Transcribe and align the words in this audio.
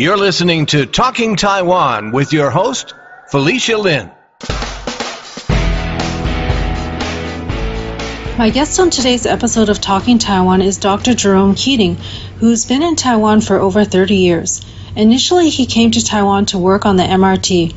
You're 0.00 0.16
listening 0.16 0.66
to 0.66 0.86
Talking 0.86 1.34
Taiwan 1.34 2.12
with 2.12 2.32
your 2.32 2.50
host, 2.50 2.94
Felicia 3.32 3.76
Lin. 3.76 4.08
My 8.38 8.48
guest 8.54 8.78
on 8.78 8.90
today's 8.90 9.26
episode 9.26 9.68
of 9.68 9.80
Talking 9.80 10.20
Taiwan 10.20 10.62
is 10.62 10.76
Dr. 10.76 11.14
Jerome 11.14 11.56
Keating, 11.56 11.96
who's 12.38 12.64
been 12.64 12.84
in 12.84 12.94
Taiwan 12.94 13.40
for 13.40 13.56
over 13.58 13.84
30 13.84 14.14
years. 14.14 14.64
Initially, 14.94 15.50
he 15.50 15.66
came 15.66 15.90
to 15.90 16.04
Taiwan 16.04 16.46
to 16.46 16.58
work 16.58 16.86
on 16.86 16.94
the 16.94 17.02
MRT. 17.02 17.72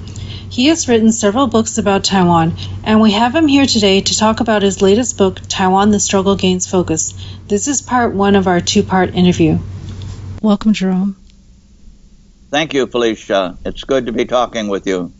He 0.51 0.67
has 0.67 0.87
written 0.87 1.11
several 1.11 1.47
books 1.47 1.79
about 1.79 2.03
Taiwan, 2.03 2.53
and 2.83 3.01
we 3.01 3.13
have 3.13 3.33
him 3.33 3.47
here 3.47 3.65
today 3.65 3.99
to 3.99 4.15
talk 4.15 4.41
about 4.41 4.61
his 4.61 4.83
latest 4.83 5.17
book, 5.17 5.39
Taiwan 5.49 5.89
The 5.89 5.99
Struggle 5.99 6.35
Gains 6.35 6.69
Focus. 6.69 7.15
This 7.47 7.67
is 7.67 7.81
part 7.81 8.13
one 8.13 8.35
of 8.35 8.45
our 8.45 8.61
two 8.61 8.83
part 8.83 9.15
interview. 9.15 9.57
Welcome, 10.43 10.73
Jerome. 10.73 11.15
Thank 12.51 12.73
you, 12.73 12.85
Felicia. 12.85 13.57
It's 13.65 13.85
good 13.85 14.07
to 14.07 14.11
be 14.11 14.25
talking 14.25 14.67
with 14.67 14.85
you. 14.85 15.13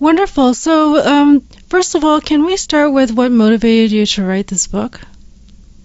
Wonderful. 0.00 0.54
So, 0.54 0.98
um, 0.98 1.40
first 1.68 1.94
of 1.94 2.04
all, 2.04 2.20
can 2.20 2.44
we 2.44 2.56
start 2.56 2.92
with 2.92 3.12
what 3.12 3.30
motivated 3.30 3.92
you 3.92 4.04
to 4.06 4.24
write 4.24 4.48
this 4.48 4.66
book? 4.66 5.00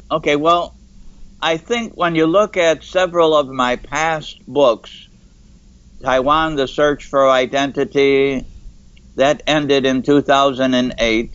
Okay, 0.09 0.35
well, 0.35 0.75
I 1.41 1.57
think 1.57 1.93
when 1.95 2.15
you 2.15 2.25
look 2.25 2.57
at 2.57 2.83
several 2.83 3.35
of 3.35 3.47
my 3.47 3.75
past 3.75 4.45
books, 4.47 5.07
Taiwan, 6.01 6.55
The 6.55 6.67
Search 6.67 7.05
for 7.05 7.29
Identity, 7.29 8.45
that 9.15 9.43
ended 9.45 9.85
in 9.85 10.01
2008, 10.01 11.33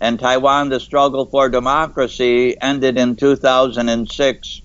and 0.00 0.18
Taiwan, 0.18 0.70
The 0.70 0.80
Struggle 0.80 1.26
for 1.26 1.50
Democracy 1.50 2.56
ended 2.60 2.96
in 2.96 3.14
2006. 3.14 4.62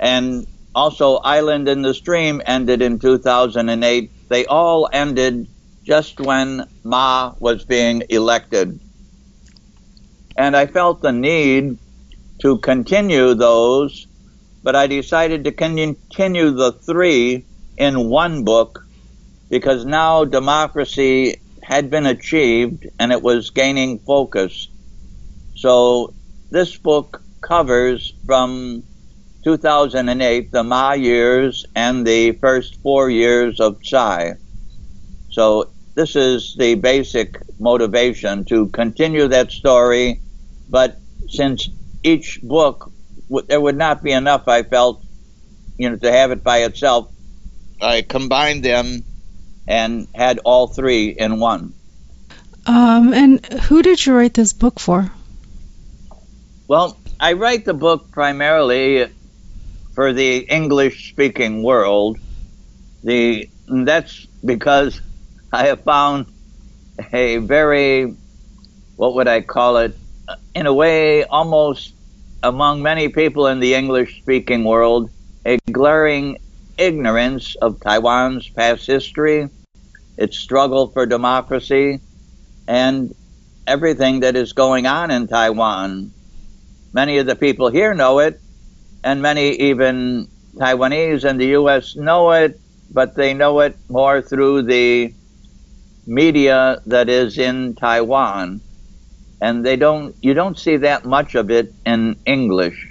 And 0.00 0.46
also, 0.74 1.16
Island 1.16 1.68
in 1.68 1.82
the 1.82 1.94
Stream 1.94 2.40
ended 2.46 2.80
in 2.80 2.98
2008. 2.98 4.28
They 4.28 4.46
all 4.46 4.88
ended 4.92 5.48
just 5.82 6.20
when 6.20 6.68
Ma 6.84 7.34
was 7.40 7.64
being 7.64 8.04
elected. 8.08 8.78
And 10.36 10.56
I 10.56 10.66
felt 10.66 11.02
the 11.02 11.12
need 11.12 11.78
to 12.42 12.58
continue 12.58 13.34
those, 13.34 14.06
but 14.62 14.76
I 14.76 14.86
decided 14.86 15.44
to 15.44 15.52
continue 15.52 16.50
the 16.50 16.72
three 16.86 17.44
in 17.76 18.08
one 18.08 18.44
book 18.44 18.86
because 19.48 19.84
now 19.84 20.24
democracy 20.24 21.40
had 21.62 21.90
been 21.90 22.06
achieved 22.06 22.86
and 22.98 23.10
it 23.10 23.22
was 23.22 23.50
gaining 23.50 23.98
focus. 23.98 24.68
So 25.56 26.14
this 26.50 26.76
book 26.76 27.22
covers 27.40 28.14
from 28.24 28.84
2008, 29.42 30.52
the 30.52 30.62
Ma 30.62 30.92
years, 30.92 31.64
and 31.74 32.06
the 32.06 32.32
first 32.32 32.76
four 32.82 33.10
years 33.10 33.60
of 33.60 33.82
Tsai. 33.82 34.34
So 35.30 35.70
this 35.94 36.16
is 36.16 36.54
the 36.56 36.74
basic 36.74 37.38
motivation 37.58 38.44
to 38.46 38.68
continue 38.68 39.28
that 39.28 39.50
story, 39.52 40.20
but 40.68 40.98
since 41.28 41.68
each 42.02 42.40
book, 42.42 42.90
there 43.46 43.60
would 43.60 43.76
not 43.76 44.02
be 44.02 44.12
enough, 44.12 44.48
I 44.48 44.62
felt, 44.62 45.02
you 45.78 45.90
know, 45.90 45.96
to 45.96 46.10
have 46.10 46.30
it 46.30 46.42
by 46.42 46.58
itself. 46.64 47.10
I 47.80 48.02
combined 48.02 48.64
them 48.64 49.04
and 49.66 50.08
had 50.14 50.38
all 50.44 50.66
three 50.66 51.08
in 51.08 51.38
one. 51.40 51.72
Um, 52.66 53.14
and 53.14 53.44
who 53.46 53.82
did 53.82 54.04
you 54.04 54.14
write 54.14 54.34
this 54.34 54.52
book 54.52 54.78
for? 54.78 55.10
Well, 56.68 56.98
I 57.18 57.34
write 57.34 57.64
the 57.64 57.74
book 57.74 58.10
primarily 58.10 59.08
for 60.00 60.14
the 60.14 60.38
English 60.48 61.10
speaking 61.10 61.62
world. 61.62 62.16
The 63.04 63.50
that's 63.68 64.26
because 64.42 64.98
I 65.52 65.66
have 65.66 65.82
found 65.82 66.24
a 67.12 67.36
very 67.36 68.16
what 68.96 69.14
would 69.16 69.28
I 69.28 69.42
call 69.42 69.76
it 69.76 69.94
in 70.54 70.64
a 70.64 70.72
way 70.72 71.24
almost 71.24 71.92
among 72.42 72.80
many 72.80 73.10
people 73.10 73.46
in 73.48 73.60
the 73.60 73.74
English 73.74 74.22
speaking 74.22 74.64
world 74.64 75.10
a 75.44 75.58
glaring 75.70 76.38
ignorance 76.78 77.54
of 77.56 77.78
Taiwan's 77.80 78.48
past 78.48 78.86
history, 78.86 79.50
its 80.16 80.38
struggle 80.38 80.88
for 80.88 81.04
democracy, 81.04 82.00
and 82.66 83.14
everything 83.66 84.20
that 84.20 84.34
is 84.34 84.54
going 84.54 84.86
on 84.86 85.10
in 85.10 85.28
Taiwan. 85.28 86.10
Many 86.94 87.18
of 87.18 87.26
the 87.26 87.36
people 87.36 87.68
here 87.68 87.92
know 87.92 88.20
it, 88.20 88.40
and 89.02 89.22
many 89.22 89.50
even 89.52 90.28
Taiwanese 90.54 91.24
and 91.24 91.40
the 91.40 91.46
U.S. 91.46 91.96
know 91.96 92.30
it, 92.32 92.60
but 92.90 93.14
they 93.14 93.34
know 93.34 93.60
it 93.60 93.76
more 93.88 94.20
through 94.20 94.62
the 94.62 95.14
media 96.06 96.82
that 96.86 97.08
is 97.08 97.38
in 97.38 97.74
Taiwan. 97.74 98.60
And 99.40 99.64
they 99.64 99.76
don't, 99.76 100.14
you 100.20 100.34
don't 100.34 100.58
see 100.58 100.76
that 100.78 101.04
much 101.04 101.34
of 101.34 101.50
it 101.50 101.72
in 101.86 102.16
English. 102.26 102.88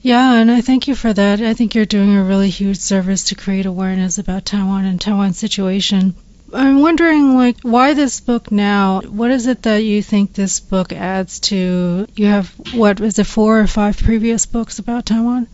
Yeah, 0.00 0.34
and 0.34 0.50
I 0.50 0.62
thank 0.62 0.88
you 0.88 0.96
for 0.96 1.12
that. 1.12 1.40
I 1.40 1.54
think 1.54 1.74
you're 1.74 1.84
doing 1.84 2.16
a 2.16 2.24
really 2.24 2.50
huge 2.50 2.78
service 2.78 3.24
to 3.24 3.36
create 3.36 3.66
awareness 3.66 4.18
about 4.18 4.44
Taiwan 4.44 4.84
and 4.84 5.00
Taiwan's 5.00 5.38
situation. 5.38 6.16
I'm 6.54 6.80
wondering, 6.80 7.34
like, 7.34 7.56
why 7.62 7.94
this 7.94 8.20
book 8.20 8.50
now? 8.50 9.00
What 9.00 9.30
is 9.30 9.46
it 9.46 9.62
that 9.62 9.84
you 9.84 10.02
think 10.02 10.34
this 10.34 10.60
book 10.60 10.92
adds 10.92 11.40
to? 11.40 12.06
You 12.14 12.26
have 12.26 12.48
what 12.74 13.00
is 13.00 13.18
it, 13.18 13.26
four 13.26 13.60
or 13.60 13.66
five 13.66 13.96
previous 13.96 14.46
books 14.46 14.78
about 14.78 15.06
Taiwan? 15.06 15.48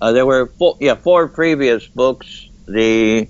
Uh, 0.00 0.12
there 0.12 0.26
were 0.26 0.46
four, 0.46 0.76
yeah, 0.80 0.94
four 0.94 1.28
previous 1.28 1.86
books. 1.86 2.48
The 2.66 3.28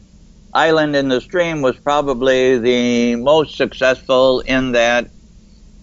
Island 0.53 0.95
in 0.97 1.09
the 1.09 1.21
Stream 1.21 1.63
was 1.63 1.77
probably 1.77 2.59
the 2.59 3.17
most 3.17 3.57
successful 3.57 4.41
in 4.41 4.73
that 4.73 5.11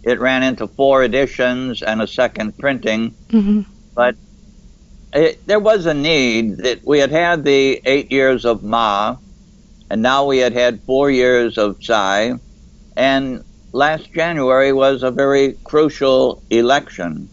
it 0.04 0.20
ran 0.20 0.44
into 0.44 0.68
four 0.68 1.04
editions 1.04 1.82
and 1.82 2.02
a 2.02 2.08
second 2.08 2.58
printing. 2.58 3.12
Mm-hmm. 3.30 3.62
But 3.94 4.16
it, 5.14 5.46
there 5.46 5.60
was 5.60 5.86
a 5.86 5.94
need 5.94 6.58
that 6.58 6.86
we 6.86 7.00
had 7.00 7.12
had 7.12 7.44
the 7.44 7.82
eight 7.86 8.12
years 8.12 8.46
of 8.46 8.64
Ma, 8.64 9.18
and 9.92 10.02
now 10.02 10.24
we 10.24 10.38
had 10.38 10.54
had 10.54 10.80
four 10.84 11.12
years 11.12 11.58
of 11.58 11.82
Tsai, 11.82 12.36
and 12.96 13.44
last 13.74 14.14
January 14.14 14.72
was 14.72 15.04
a 15.04 15.12
very 15.12 15.58
crucial 15.66 16.42
election. 16.50 17.28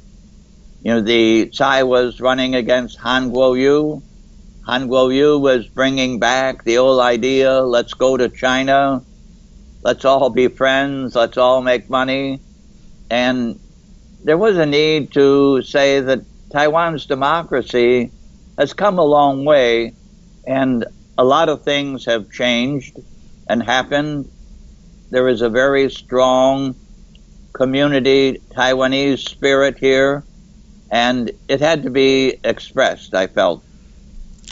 You 0.82 0.94
know, 0.94 1.00
the 1.00 1.50
Tsai 1.50 1.84
was 1.84 2.20
running 2.20 2.56
against 2.56 2.98
Han 2.98 3.30
Kuo-yu. 3.30 4.02
Han 4.66 4.88
Kuo-yu 4.88 5.38
was 5.38 5.69
bringing 5.69 6.19
back 6.19 6.64
the 6.64 6.78
old 6.78 6.98
idea, 7.00 7.60
let's 7.60 7.94
go 7.94 8.16
to 8.16 8.28
China, 8.28 9.04
let's 9.84 10.04
all 10.04 10.28
be 10.28 10.48
friends, 10.48 11.14
let's 11.14 11.38
all 11.38 11.62
make 11.62 11.88
money. 11.88 12.40
And 13.08 13.60
there 14.25 14.36
was 14.36 14.56
a 14.56 14.66
need 14.66 15.12
to 15.12 15.62
say 15.62 16.00
that 16.00 16.22
Taiwan's 16.50 17.06
democracy 17.06 18.10
has 18.58 18.72
come 18.72 18.98
a 18.98 19.04
long 19.04 19.44
way, 19.44 19.94
and 20.44 20.84
a 21.19 21.25
lot 21.25 21.49
of 21.49 21.65
things 21.65 22.05
have 22.05 22.31
changed 22.31 22.97
and 23.49 23.61
happened. 23.61 24.31
There 25.11 25.29
is 25.29 25.43
a 25.43 25.51
very 25.51 25.91
strong 25.91 26.77
community 27.53 28.41
Taiwanese 28.55 29.29
spirit 29.29 29.79
here, 29.79 30.23
and 30.91 31.33
it 31.49 31.61
had 31.61 31.83
to 31.83 31.91
be 31.91 32.39
expressed, 32.45 33.15
I 33.15 33.27
felt. 33.27 33.65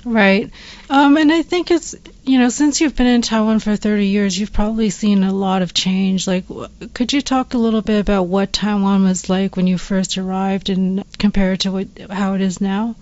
Right. 0.04 0.50
Um, 0.90 1.16
and 1.16 1.32
I 1.32 1.42
think 1.42 1.70
it's, 1.70 1.94
you 2.24 2.38
know, 2.38 2.48
since 2.48 2.80
you've 2.80 2.96
been 2.96 3.06
in 3.06 3.22
Taiwan 3.22 3.60
for 3.60 3.76
30 3.76 4.06
years, 4.06 4.38
you've 4.38 4.52
probably 4.52 4.90
seen 4.90 5.24
a 5.24 5.32
lot 5.32 5.62
of 5.62 5.72
change. 5.74 6.26
Like, 6.26 6.44
could 6.94 7.12
you 7.12 7.22
talk 7.22 7.54
a 7.54 7.58
little 7.58 7.82
bit 7.82 8.00
about 8.00 8.24
what 8.24 8.52
Taiwan 8.52 9.04
was 9.04 9.28
like 9.28 9.56
when 9.56 9.66
you 9.66 9.78
first 9.78 10.18
arrived 10.18 10.68
and 10.68 11.04
compare 11.18 11.52
it 11.52 11.60
to 11.60 11.72
what, 11.72 11.88
how 12.10 12.34
it 12.34 12.40
is 12.40 12.60
now? 12.60 12.96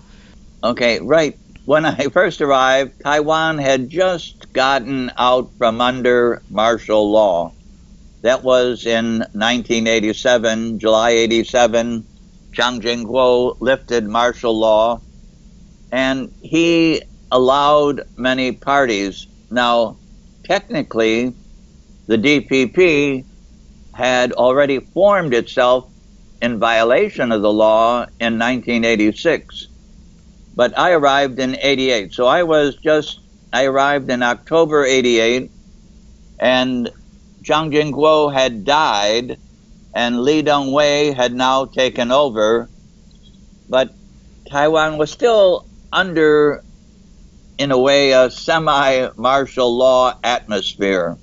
Okay, 0.63 0.99
right. 0.99 1.37
When 1.65 1.83
I 1.83 2.09
first 2.09 2.41
arrived, 2.41 3.01
Taiwan 3.01 3.57
had 3.57 3.89
just 3.89 4.53
gotten 4.53 5.11
out 5.17 5.49
from 5.57 5.81
under 5.81 6.43
martial 6.51 7.09
law. 7.09 7.53
That 8.21 8.43
was 8.43 8.85
in 8.85 9.25
1987, 9.33 10.77
July 10.77 11.09
87. 11.09 12.05
Chiang 12.53 12.81
Ching-kuo 12.81 13.57
lifted 13.59 14.07
martial 14.07 14.57
law 14.57 15.01
and 15.91 16.31
he 16.43 17.01
allowed 17.31 18.01
many 18.15 18.51
parties. 18.51 19.25
Now, 19.49 19.97
technically, 20.43 21.33
the 22.05 22.17
DPP 22.17 23.25
had 23.91 24.33
already 24.33 24.81
formed 24.81 25.33
itself 25.33 25.89
in 26.43 26.59
violation 26.59 27.31
of 27.31 27.41
the 27.41 27.51
law 27.51 28.03
in 28.19 28.37
1986. 28.37 29.69
But 30.55 30.77
I 30.77 30.91
arrived 30.91 31.39
in 31.39 31.57
88. 31.59 32.13
So 32.13 32.25
I 32.25 32.43
was 32.43 32.75
just, 32.75 33.19
I 33.51 33.65
arrived 33.65 34.09
in 34.09 34.23
October 34.23 34.85
88, 34.85 35.51
and 36.39 36.89
Chiang 37.43 37.71
Ching-kuo 37.71 38.33
had 38.33 38.65
died, 38.65 39.37
and 39.93 40.21
Lee 40.21 40.43
Teng-hui 40.43 41.13
had 41.13 41.33
now 41.33 41.65
taken 41.65 42.11
over. 42.11 42.69
But 43.67 43.93
Taiwan 44.49 44.97
was 44.97 45.11
still 45.11 45.67
under 45.91 46.63
in 47.57 47.71
a 47.71 47.77
way, 47.77 48.11
a 48.11 48.29
semi 48.29 49.09
martial 49.15 49.75
law 49.77 50.17
atmosphere. 50.23 51.17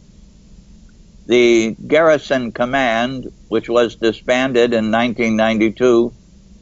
The 1.27 1.77
Garrison 1.87 2.53
Command, 2.53 3.33
which 3.49 3.69
was 3.69 3.97
disbanded 3.97 4.73
in 4.73 4.91
1992, 4.91 6.13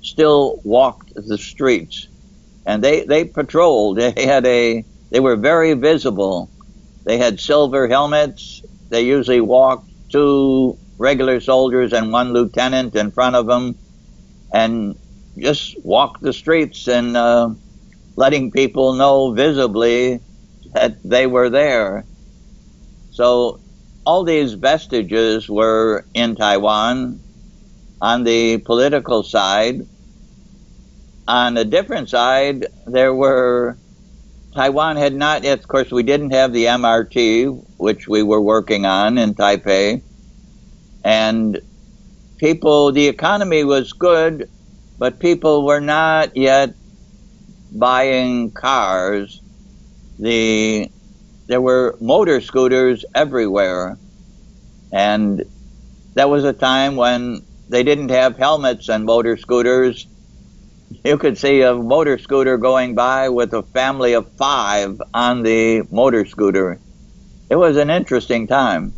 still 0.02 0.60
walked 0.64 1.12
the 1.14 1.38
streets. 1.38 2.08
And 2.70 2.84
they, 2.84 3.04
they 3.04 3.24
patrolled. 3.26 3.98
They 4.16 4.26
had 4.26 4.46
a, 4.46 4.86
they 5.12 5.20
were 5.20 5.36
very 5.36 5.74
visible. 5.74 6.52
They 7.06 7.18
had 7.18 7.40
silver 7.40 7.88
helmets. 7.88 8.62
They 8.90 9.02
usually 9.02 9.40
walked 9.42 9.90
two 10.12 10.78
regular 10.98 11.40
soldiers 11.40 11.92
and 11.92 12.12
one 12.12 12.32
lieutenant 12.32 12.96
in 12.96 13.12
front 13.12 13.36
of 13.36 13.46
them 13.48 13.80
and 14.54 14.96
just 15.38 15.76
walked 15.84 16.22
the 16.22 16.32
streets 16.32 16.88
and 16.88 17.16
uh, 17.16 17.50
letting 18.16 18.52
people 18.52 18.94
know 18.94 19.32
visibly 19.34 20.20
that 20.74 20.98
they 21.04 21.26
were 21.26 21.50
there. 21.50 22.06
So 23.10 23.60
all 24.06 24.24
these 24.24 24.54
vestiges 24.54 25.48
were 25.48 26.08
in 26.14 26.36
Taiwan 26.36 27.22
on 28.00 28.24
the 28.24 28.58
political 28.58 29.22
side. 29.24 29.88
On 31.30 31.56
a 31.56 31.64
different 31.64 32.08
side, 32.08 32.66
there 32.88 33.14
were 33.14 33.76
Taiwan 34.52 34.96
had 34.96 35.14
not 35.14 35.44
yet, 35.44 35.60
of 35.60 35.68
course, 35.68 35.92
we 35.92 36.02
didn't 36.02 36.32
have 36.32 36.52
the 36.52 36.64
MRT, 36.64 37.76
which 37.76 38.08
we 38.08 38.24
were 38.24 38.40
working 38.40 38.84
on 38.84 39.16
in 39.16 39.34
Taipei. 39.34 40.02
And 41.04 41.60
people, 42.38 42.90
the 42.90 43.06
economy 43.06 43.62
was 43.62 43.92
good, 43.92 44.50
but 44.98 45.20
people 45.20 45.64
were 45.64 45.80
not 45.80 46.36
yet 46.36 46.74
buying 47.70 48.50
cars. 48.50 49.40
The 50.18 50.90
there 51.46 51.60
were 51.60 51.96
motor 52.00 52.40
scooters 52.40 53.04
everywhere, 53.14 53.98
and 54.90 55.44
that 56.14 56.28
was 56.28 56.42
a 56.42 56.52
time 56.52 56.96
when 56.96 57.42
they 57.68 57.84
didn't 57.84 58.08
have 58.08 58.36
helmets 58.36 58.88
and 58.88 59.04
motor 59.04 59.36
scooters. 59.36 60.08
You 61.04 61.18
could 61.18 61.38
see 61.38 61.62
a 61.62 61.74
motor 61.74 62.18
scooter 62.18 62.58
going 62.58 62.94
by 62.94 63.28
with 63.28 63.52
a 63.54 63.62
family 63.62 64.14
of 64.14 64.30
five 64.36 65.00
on 65.14 65.42
the 65.42 65.82
motor 65.90 66.26
scooter. 66.26 66.78
It 67.48 67.56
was 67.56 67.76
an 67.76 67.90
interesting 67.90 68.46
time. 68.46 68.92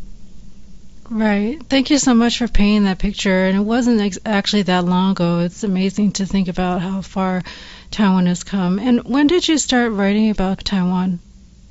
Right. 1.09 1.61
Thank 1.69 1.89
you 1.89 1.97
so 1.97 2.13
much 2.13 2.37
for 2.37 2.47
painting 2.47 2.85
that 2.85 2.99
picture. 2.99 3.45
And 3.45 3.57
it 3.57 3.61
wasn't 3.61 4.01
ex- 4.01 4.19
actually 4.25 4.63
that 4.63 4.85
long 4.85 5.11
ago. 5.11 5.39
It's 5.39 5.63
amazing 5.63 6.13
to 6.13 6.25
think 6.25 6.47
about 6.47 6.81
how 6.81 7.01
far 7.01 7.43
Taiwan 7.91 8.25
has 8.25 8.43
come. 8.43 8.79
And 8.79 9.03
when 9.03 9.27
did 9.27 9.47
you 9.47 9.57
start 9.57 9.91
writing 9.91 10.29
about 10.29 10.65
Taiwan? 10.65 11.19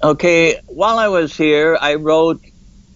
Okay, 0.02 0.60
while 0.66 0.98
I 0.98 1.08
was 1.08 1.36
here, 1.36 1.78
I 1.80 1.94
wrote 1.94 2.40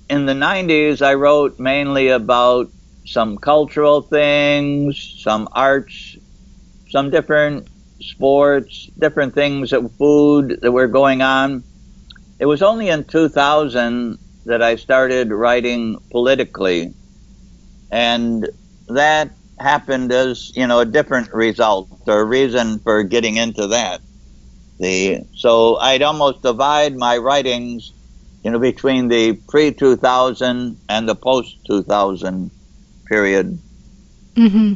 in 0.08 0.26
the 0.26 0.34
90s, 0.34 1.02
I 1.02 1.14
wrote 1.14 1.58
mainly 1.58 2.08
about 2.08 2.70
some 3.05 3.38
cultural 3.38 4.02
things, 4.02 5.20
some 5.20 5.49
arts, 5.52 6.16
some 6.88 7.11
different 7.11 7.69
sports, 8.00 8.87
different 8.99 9.35
things 9.35 9.73
of 9.73 9.93
food 9.97 10.59
that 10.62 10.73
were 10.73 10.88
going 10.88 11.23
on. 11.23 11.65
It 12.38 12.47
was 12.47 12.62
only 12.62 12.88
in 12.88 13.05
2000 13.05 14.19
that 14.44 14.62
I 14.62 14.77
started 14.77 15.31
writing 15.31 15.99
politically. 16.11 16.94
And 17.91 18.49
that 18.88 19.31
happened 19.59 20.12
as, 20.12 20.55
you 20.56 20.67
know, 20.67 20.81
a 20.81 20.85
different 20.85 21.33
result 21.33 21.88
or 22.06 22.25
reason 22.25 22.79
for 22.81 23.03
getting 23.03 23.37
into 23.37 23.69
that. 23.69 24.00
The, 24.79 25.23
so 25.35 25.77
I'd 25.77 26.03
almost 26.03 26.43
divide 26.43 26.97
my 26.97 27.17
writings, 27.17 27.93
you 28.44 28.50
know, 28.50 28.59
between 28.59 29.09
the 29.09 29.33
pre 29.33 29.73
2000 29.73 30.79
and 30.88 31.09
the 31.09 31.15
post 31.15 31.56
2000 31.67 32.50
period. 33.06 33.59
Mm-hmm. 34.35 34.75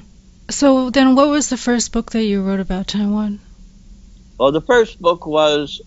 So 0.50 0.90
then 0.90 1.14
what 1.14 1.28
was 1.28 1.48
the 1.48 1.56
first 1.56 1.92
book 1.92 2.10
that 2.10 2.24
you 2.24 2.42
wrote 2.42 2.60
about 2.60 2.88
Taiwan? 2.88 3.38
Well, 4.36 4.50
the 4.50 4.60
first 4.60 5.00
book 5.00 5.24
was 5.24 5.80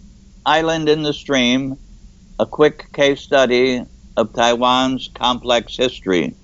Island 0.45 0.88
in 0.88 1.04
the 1.04 1.13
Stream, 1.13 1.77
a 2.39 2.45
quick 2.45 2.92
case 2.94 3.19
study 3.19 3.83
of 4.15 4.33
Taiwan's 4.33 5.10
complex 5.13 5.75
history. 5.75 6.36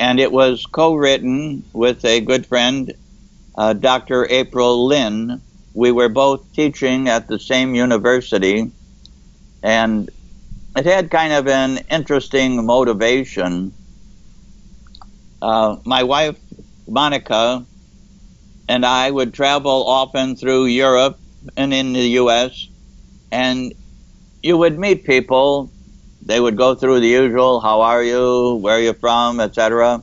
And 0.00 0.18
it 0.18 0.32
was 0.32 0.66
co 0.66 0.94
written 0.94 1.64
with 1.72 2.04
a 2.04 2.20
good 2.20 2.44
friend, 2.44 2.92
uh, 3.56 3.72
Dr. 3.72 4.26
April 4.28 4.86
Lin. 4.86 5.40
We 5.74 5.92
were 5.92 6.08
both 6.08 6.52
teaching 6.54 7.08
at 7.08 7.28
the 7.28 7.38
same 7.38 7.74
university, 7.74 8.72
and 9.62 10.10
it 10.76 10.86
had 10.86 11.10
kind 11.10 11.32
of 11.32 11.46
an 11.46 11.78
interesting 11.90 12.64
motivation. 12.66 13.72
Uh, 15.40 15.76
my 15.84 16.02
wife, 16.02 16.36
Monica, 16.88 17.64
and 18.68 18.84
I 18.84 19.10
would 19.10 19.34
travel 19.34 19.86
often 19.86 20.36
through 20.36 20.66
Europe 20.66 21.18
and 21.56 21.72
in 21.72 21.92
the 21.92 22.08
U.S., 22.22 22.68
and 23.30 23.72
you 24.42 24.56
would 24.56 24.78
meet 24.78 25.04
people. 25.04 25.70
They 26.22 26.40
would 26.40 26.56
go 26.56 26.74
through 26.74 27.00
the 27.00 27.08
usual, 27.08 27.60
how 27.60 27.82
are 27.82 28.02
you, 28.02 28.56
where 28.56 28.76
are 28.76 28.80
you 28.80 28.92
from, 28.92 29.40
etc. 29.40 30.02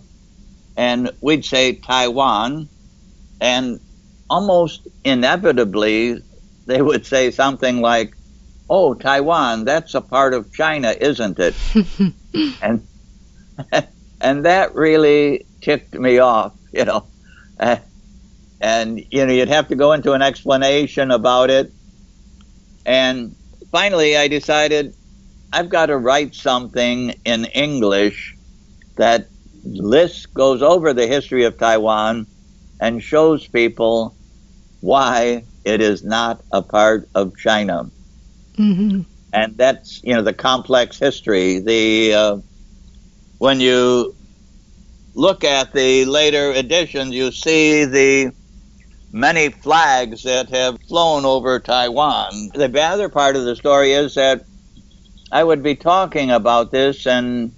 And 0.77 1.11
we'd 1.21 1.45
say 1.45 1.73
Taiwan, 1.73 2.69
and 3.39 3.79
almost 4.29 4.87
inevitably 5.03 6.21
they 6.65 6.81
would 6.81 7.05
say 7.05 7.31
something 7.31 7.81
like, 7.81 8.15
"Oh, 8.69 8.93
Taiwan, 8.93 9.65
that's 9.65 9.93
a 9.93 10.01
part 10.01 10.33
of 10.33 10.51
China, 10.51 10.95
isn't 10.99 11.39
it?" 11.39 11.55
and 12.61 12.87
and 14.21 14.45
that 14.45 14.75
really 14.75 15.45
ticked 15.61 15.93
me 15.93 16.19
off, 16.19 16.53
you 16.79 16.85
know. 16.85 17.07
Uh, 17.59 17.77
and 18.59 19.05
you 19.11 19.25
know, 19.25 19.33
you'd 19.33 19.47
have 19.47 19.69
to 19.69 19.75
go 19.75 19.93
into 19.93 20.11
an 20.13 20.21
explanation 20.21 21.11
about 21.11 21.49
it. 21.49 21.71
And 22.85 23.35
finally, 23.71 24.17
I 24.17 24.27
decided 24.27 24.93
I've 25.51 25.69
got 25.69 25.87
to 25.87 25.97
write 25.97 26.35
something 26.35 27.15
in 27.25 27.45
English 27.45 28.35
that 28.97 29.27
lists, 29.63 30.25
goes 30.27 30.61
over 30.61 30.93
the 30.93 31.07
history 31.07 31.45
of 31.45 31.57
Taiwan 31.57 32.27
and 32.79 33.01
shows 33.01 33.47
people 33.47 34.15
why 34.81 35.45
it 35.63 35.81
is 35.81 36.03
not 36.03 36.41
a 36.51 36.61
part 36.61 37.09
of 37.15 37.37
China. 37.37 37.89
Mm-hmm. 38.57 39.01
And 39.33 39.57
that's, 39.57 40.03
you 40.03 40.13
know, 40.13 40.21
the 40.21 40.33
complex 40.33 40.99
history. 40.99 41.59
The, 41.59 42.13
uh, 42.13 42.37
when 43.37 43.59
you 43.59 44.15
look 45.15 45.43
at 45.43 45.73
the 45.73 46.05
later 46.05 46.51
editions, 46.51 47.13
you 47.13 47.31
see 47.31 47.85
the 47.85 48.31
many 49.11 49.49
flags 49.49 50.23
that 50.23 50.49
have 50.49 50.77
flown 50.87 51.25
over 51.25 51.59
Taiwan. 51.59 52.51
The 52.53 52.81
other 52.81 53.09
part 53.09 53.35
of 53.35 53.45
the 53.45 53.55
story 53.55 53.93
is 53.93 54.15
that 54.15 54.45
I 55.31 55.43
would 55.43 55.63
be 55.63 55.75
talking 55.75 56.31
about 56.31 56.71
this 56.71 57.07
and 57.07 57.51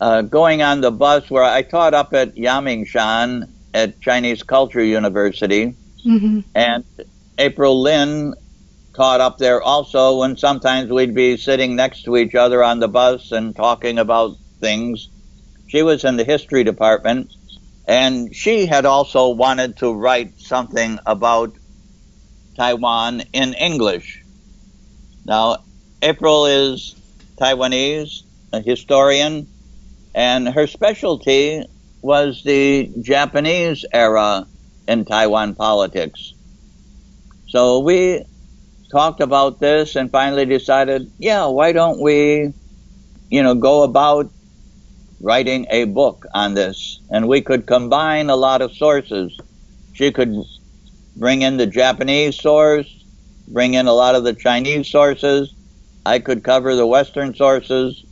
uh, 0.00 0.22
going 0.22 0.62
on 0.62 0.80
the 0.80 0.90
bus 0.90 1.30
where 1.30 1.44
I 1.44 1.62
taught 1.62 1.94
up 1.94 2.12
at 2.12 2.34
Yangmingshan 2.34 3.48
at 3.72 4.00
Chinese 4.00 4.42
Culture 4.42 4.82
University, 4.84 5.74
Mm-hmm. 6.04 6.40
and 6.56 6.84
April 7.38 7.80
Lin 7.80 8.34
taught 8.92 9.20
up 9.20 9.38
there 9.38 9.62
also. 9.62 10.22
And 10.22 10.36
sometimes 10.36 10.90
we'd 10.90 11.14
be 11.14 11.36
sitting 11.36 11.76
next 11.76 12.02
to 12.06 12.16
each 12.16 12.34
other 12.34 12.64
on 12.64 12.80
the 12.80 12.88
bus 12.88 13.30
and 13.30 13.54
talking 13.54 13.98
about 14.00 14.36
things. 14.60 15.08
She 15.72 15.82
was 15.82 16.04
in 16.04 16.18
the 16.18 16.24
history 16.24 16.64
department, 16.64 17.32
and 17.88 18.36
she 18.36 18.66
had 18.66 18.84
also 18.84 19.30
wanted 19.30 19.78
to 19.78 19.94
write 19.94 20.38
something 20.38 20.98
about 21.06 21.56
Taiwan 22.58 23.22
in 23.32 23.54
English. 23.54 24.22
Now, 25.24 25.64
April 26.02 26.44
is 26.44 26.94
Taiwanese, 27.40 28.22
a 28.52 28.60
historian, 28.60 29.46
and 30.14 30.46
her 30.46 30.66
specialty 30.66 31.64
was 32.02 32.42
the 32.44 32.92
Japanese 33.00 33.86
era 33.94 34.46
in 34.86 35.06
Taiwan 35.06 35.54
politics. 35.54 36.34
So 37.48 37.78
we 37.78 38.26
talked 38.90 39.22
about 39.22 39.58
this 39.58 39.96
and 39.96 40.10
finally 40.10 40.44
decided, 40.44 41.10
yeah, 41.18 41.46
why 41.46 41.72
don't 41.72 41.98
we, 41.98 42.52
you 43.30 43.42
know, 43.42 43.54
go 43.54 43.84
about 43.84 44.30
writing 45.22 45.66
a 45.70 45.84
book 45.84 46.26
on 46.34 46.52
this? 46.54 47.00
And 47.10 47.28
we 47.28 47.40
could 47.40 47.66
combine 47.66 48.28
a 48.28 48.36
lot 48.36 48.60
of 48.60 48.72
sources. 48.72 49.38
She 49.94 50.12
could 50.12 50.34
bring 51.16 51.40
in 51.40 51.56
the 51.56 51.66
Japanese 51.66 52.38
source, 52.38 52.88
bring 53.48 53.74
in 53.74 53.86
a 53.86 53.92
lot 53.94 54.14
of 54.14 54.24
the 54.24 54.34
Chinese 54.34 54.88
sources. 54.88 55.54
I 56.04 56.18
could 56.18 56.44
cover 56.44 56.74
the 56.74 56.86
Western 56.86 57.34
sources. 57.34 58.04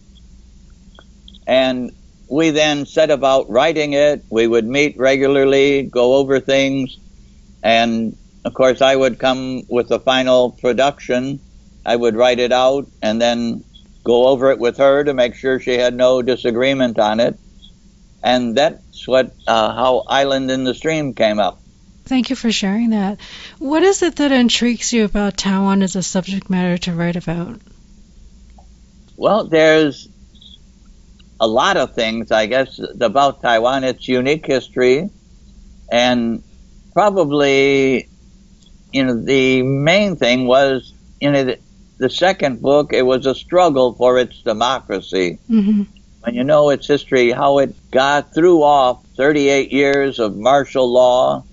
And 1.46 1.90
we 2.30 2.50
then 2.50 2.86
set 2.86 3.10
about 3.10 3.50
writing 3.50 3.92
it. 3.92 4.24
We 4.30 4.46
would 4.46 4.64
meet 4.64 4.96
regularly, 4.96 5.82
go 5.82 6.14
over 6.14 6.40
things, 6.40 6.96
and 7.62 8.16
of 8.44 8.54
course, 8.54 8.80
I 8.80 8.96
would 8.96 9.18
come 9.18 9.64
with 9.68 9.88
the 9.88 10.00
final 10.00 10.52
production 10.52 11.40
I 11.84 11.96
would 11.96 12.14
write 12.14 12.38
it 12.38 12.52
out 12.52 12.86
and 13.02 13.20
then 13.20 13.64
go 14.04 14.28
over 14.28 14.50
it 14.50 14.58
with 14.58 14.78
her 14.78 15.04
to 15.04 15.14
make 15.14 15.34
sure 15.34 15.60
she 15.60 15.74
had 15.74 15.94
no 15.94 16.22
disagreement 16.22 16.98
on 16.98 17.20
it. 17.20 17.38
And 18.22 18.56
that's 18.56 19.06
what 19.06 19.32
uh, 19.46 19.74
how 19.74 20.04
Island 20.06 20.50
in 20.50 20.64
the 20.64 20.74
Stream 20.74 21.14
came 21.14 21.38
up. 21.38 21.60
Thank 22.04 22.28
you 22.28 22.36
for 22.36 22.50
sharing 22.50 22.90
that. 22.90 23.20
What 23.58 23.82
is 23.82 24.02
it 24.02 24.16
that 24.16 24.32
intrigues 24.32 24.92
you 24.92 25.04
about 25.04 25.36
Taiwan 25.36 25.82
as 25.82 25.96
a 25.96 26.02
subject 26.02 26.50
matter 26.50 26.76
to 26.78 26.92
write 26.92 27.16
about? 27.16 27.60
Well, 29.16 29.44
there's 29.44 30.08
a 31.38 31.46
lot 31.46 31.76
of 31.76 31.94
things, 31.94 32.30
I 32.32 32.46
guess, 32.46 32.80
about 33.00 33.42
Taiwan. 33.42 33.84
Its 33.84 34.08
unique 34.08 34.46
history, 34.46 35.08
and 35.90 36.42
probably, 36.92 38.08
you 38.92 39.04
know, 39.04 39.22
the 39.22 39.62
main 39.62 40.16
thing 40.16 40.46
was, 40.46 40.92
you 41.20 41.30
know, 41.30 41.54
the, 42.00 42.10
second 42.10 42.60
book. 42.60 42.92
It 42.92 43.02
was 43.02 43.26
a 43.26 43.34
struggle 43.34 43.92
for 43.94 44.18
its 44.18 44.42
democracy. 44.42 45.38
Mm-hmm. 45.48 45.82
When 46.22 46.34
you 46.34 46.44
know 46.44 46.70
its 46.70 46.86
history, 46.86 47.30
how 47.30 47.58
it 47.58 47.74
got 47.90 48.34
through 48.34 48.62
off 48.62 49.04
38 49.16 49.72
years 49.72 50.18
of 50.18 50.36
martial 50.36 50.92
law, 50.92 51.44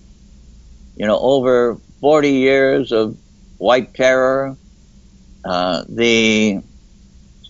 you 0.95 1.05
know, 1.05 1.19
over 1.19 1.77
40 2.01 2.31
years 2.31 2.91
of 2.91 3.17
white 3.57 3.93
terror, 3.93 4.57
uh, 5.45 5.83
the 5.87 6.61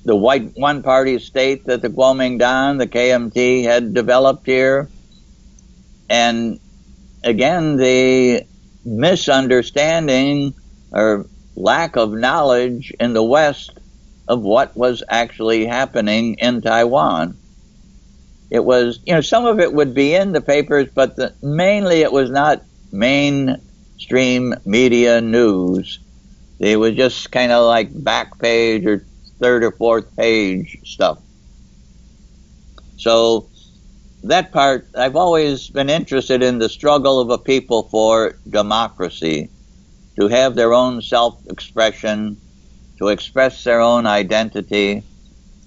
the 0.05 0.15
white 0.15 0.55
one 0.55 0.83
party 0.83 1.19
state 1.19 1.65
that 1.65 1.81
the 1.81 1.89
Kuomintang, 1.89 2.77
the 2.77 2.87
KMT, 2.87 3.63
had 3.63 3.93
developed 3.93 4.45
here. 4.45 4.89
And 6.09 6.59
again, 7.23 7.75
the 7.75 8.45
misunderstanding 8.85 10.53
or 10.91 11.25
lack 11.57 11.95
of 11.95 12.13
knowledge 12.13 12.93
in 12.99 13.13
the 13.13 13.23
West 13.23 13.71
of 14.27 14.41
what 14.41 14.77
was 14.77 15.03
actually 15.09 15.65
happening 15.65 16.35
in 16.35 16.61
Taiwan. 16.61 17.35
It 18.49 18.63
was, 18.63 18.99
you 19.05 19.13
know, 19.13 19.21
some 19.21 19.45
of 19.45 19.59
it 19.59 19.73
would 19.73 19.93
be 19.93 20.13
in 20.13 20.31
the 20.31 20.41
papers, 20.41 20.87
but 20.93 21.15
the, 21.15 21.33
mainly 21.41 22.01
it 22.01 22.11
was 22.11 22.29
not 22.29 22.61
mainstream 22.91 24.53
media 24.65 25.19
news. 25.19 25.99
It 26.59 26.77
was 26.77 26.95
just 26.95 27.31
kind 27.31 27.51
of 27.51 27.65
like 27.65 27.89
back 28.03 28.39
page 28.39 28.85
or 28.85 29.05
third 29.39 29.63
or 29.63 29.71
fourth 29.71 30.15
page 30.15 30.77
stuff. 30.85 31.19
So 32.97 33.49
that 34.23 34.51
part, 34.51 34.87
I've 34.95 35.15
always 35.15 35.69
been 35.69 35.89
interested 35.89 36.43
in 36.43 36.59
the 36.59 36.69
struggle 36.69 37.19
of 37.19 37.29
a 37.29 37.37
people 37.37 37.83
for 37.83 38.37
democracy, 38.49 39.49
to 40.19 40.27
have 40.27 40.55
their 40.55 40.73
own 40.73 41.01
self 41.01 41.39
expression, 41.47 42.37
to 42.97 43.07
express 43.07 43.63
their 43.63 43.81
own 43.81 44.05
identity. 44.05 45.03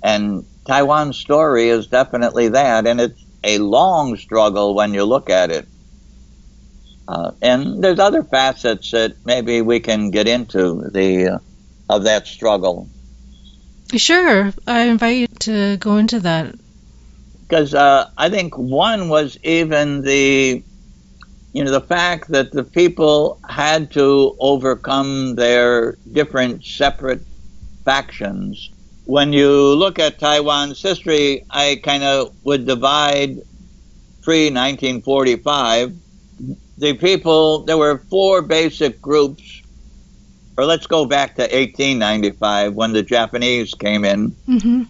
And 0.03 0.45
Taiwan's 0.67 1.19
story 1.19 1.69
is 1.69 1.87
definitely 1.87 2.49
that, 2.49 2.87
and 2.87 3.01
it's 3.01 3.25
a 3.45 3.59
long 3.59 4.17
struggle 4.17 4.75
when 4.75 4.95
you 4.95 5.05
look 5.05 5.31
at 5.31 5.51
it. 5.51 5.67
Uh, 7.09 7.33
and 7.43 7.83
there's 7.83 7.99
other 7.99 8.23
facets 8.23 8.93
that 8.93 9.17
maybe 9.25 9.63
we 9.63 9.81
can 9.81 10.11
get 10.11 10.29
into 10.29 10.89
the 10.93 11.29
uh, 11.29 11.39
of 11.89 12.05
that 12.05 12.27
struggle. 12.27 12.89
Sure, 13.97 14.53
I 14.67 14.83
invite 14.83 15.17
you 15.17 15.27
to 15.41 15.77
go 15.79 15.97
into 15.97 16.21
that. 16.21 16.55
Because 17.41 17.75
uh, 17.75 18.09
I 18.17 18.31
think 18.31 18.57
one 18.57 19.09
was 19.09 19.37
even 19.43 20.03
the, 20.03 20.63
you 21.53 21.65
know, 21.65 21.71
the 21.71 21.81
fact 21.81 22.29
that 22.29 22.53
the 22.53 22.65
people 22.65 23.41
had 23.49 23.91
to 23.93 24.37
overcome 24.39 25.35
their 25.35 25.97
different 26.13 26.65
separate 26.65 27.23
factions. 27.85 28.71
When 29.05 29.33
you 29.33 29.51
look 29.51 29.99
at 29.99 30.19
Taiwan's 30.19 30.81
history, 30.81 31.45
I 31.51 31.81
kind 31.83 32.05
of 32.05 32.35
would 32.45 32.67
divide 32.67 33.41
pre 34.23 34.51
1945 34.51 35.97
the 36.79 36.95
people. 36.95 37.61
There 37.65 37.79
were 37.79 37.99
four 37.99 38.43
basic 38.43 39.03
groups 39.03 39.61
or 40.61 40.67
let's 40.67 40.87
go 40.87 41.07
back 41.07 41.37
to 41.37 41.43
1895 41.43 42.75
when 42.75 42.93
the 42.93 43.03
Japanese 43.03 43.73
came 43.73 44.05
in. 44.05 44.33
Mm-hmm. 44.47 44.83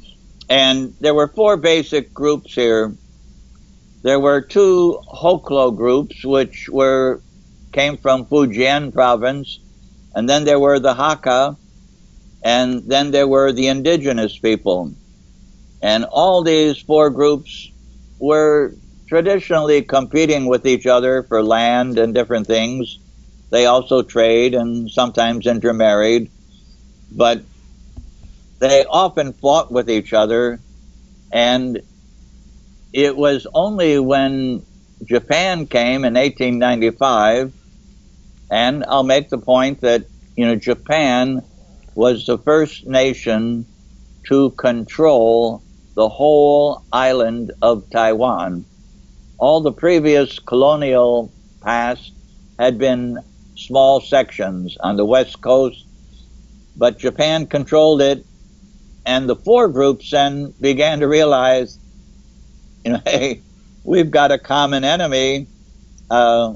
And 0.49 0.95
there 0.99 1.15
were 1.15 1.29
four 1.29 1.57
basic 1.57 2.13
groups 2.13 2.53
here. 2.53 2.93
There 4.03 4.21
were 4.21 4.41
two 4.41 4.99
Hoklo 5.07 5.77
groups, 5.77 6.25
which 6.25 6.69
were 6.69 7.21
came 7.73 7.97
from 7.99 8.27
Fujian 8.27 8.93
province, 8.93 9.61
and 10.15 10.29
then 10.29 10.45
there 10.45 10.59
were 10.59 10.79
the 10.79 10.95
Hakka, 10.95 11.57
and 12.43 12.83
then 12.89 13.11
there 13.11 13.29
were 13.29 13.53
the 13.53 13.69
indigenous 13.69 14.39
people. 14.39 14.93
And 15.83 16.05
all 16.05 16.43
these 16.43 16.79
four 16.79 17.11
groups 17.11 17.71
were 18.19 18.75
traditionally 19.07 19.83
competing 19.83 20.47
with 20.47 20.67
each 20.67 20.87
other 20.87 21.23
for 21.23 21.43
land 21.43 21.99
and 21.99 22.15
different 22.15 22.47
things. 22.47 22.99
They 23.51 23.67
also 23.67 24.03
trade 24.03 24.55
and 24.55 24.91
sometimes 24.91 25.47
intermarried, 25.47 26.31
but 27.11 27.43
they 28.61 28.85
often 28.85 29.33
fought 29.33 29.71
with 29.73 29.91
each 29.91 30.13
other. 30.13 30.61
And 31.33 31.83
it 32.93 33.17
was 33.17 33.47
only 33.55 33.99
when 33.99 34.65
Japan 35.05 35.67
came 35.67 36.05
in 36.05 36.15
1895, 36.15 37.53
and 38.51 38.85
I'll 38.87 39.03
make 39.03 39.29
the 39.29 39.39
point 39.39 39.81
that, 39.83 40.05
you 40.37 40.47
know, 40.47 40.57
Japan 40.57 41.43
was 41.95 42.27
the 42.27 42.39
first 42.39 42.87
nation 42.87 43.67
to 44.27 44.51
control 44.51 45.63
the 45.95 46.09
whole 46.09 46.83
island 46.93 47.53
of 47.63 47.89
Taiwan. 47.91 48.65
All 49.39 49.61
the 49.61 49.73
previous 49.73 50.39
colonial 50.39 51.33
past 51.63 52.13
had 52.59 52.79
been 52.79 53.19
small 53.57 54.01
sections 54.01 54.77
on 54.81 54.97
the 54.97 55.05
west 55.05 55.41
coast, 55.41 55.85
but 56.77 56.99
Japan 56.99 57.47
controlled 57.47 58.03
it, 58.03 58.25
and 59.07 59.29
the 59.29 59.37
four 59.37 59.69
groups 59.69 60.11
then 60.11 60.55
began 60.61 61.01
to 61.01 61.09
realize, 61.09 61.79
you 62.85 62.93
know, 62.93 63.03
hey, 63.05 63.43
we've 63.85 64.11
got 64.11 64.33
a 64.33 64.39
common 64.39 64.85
enemy. 64.85 65.47
Uh, 66.11 66.55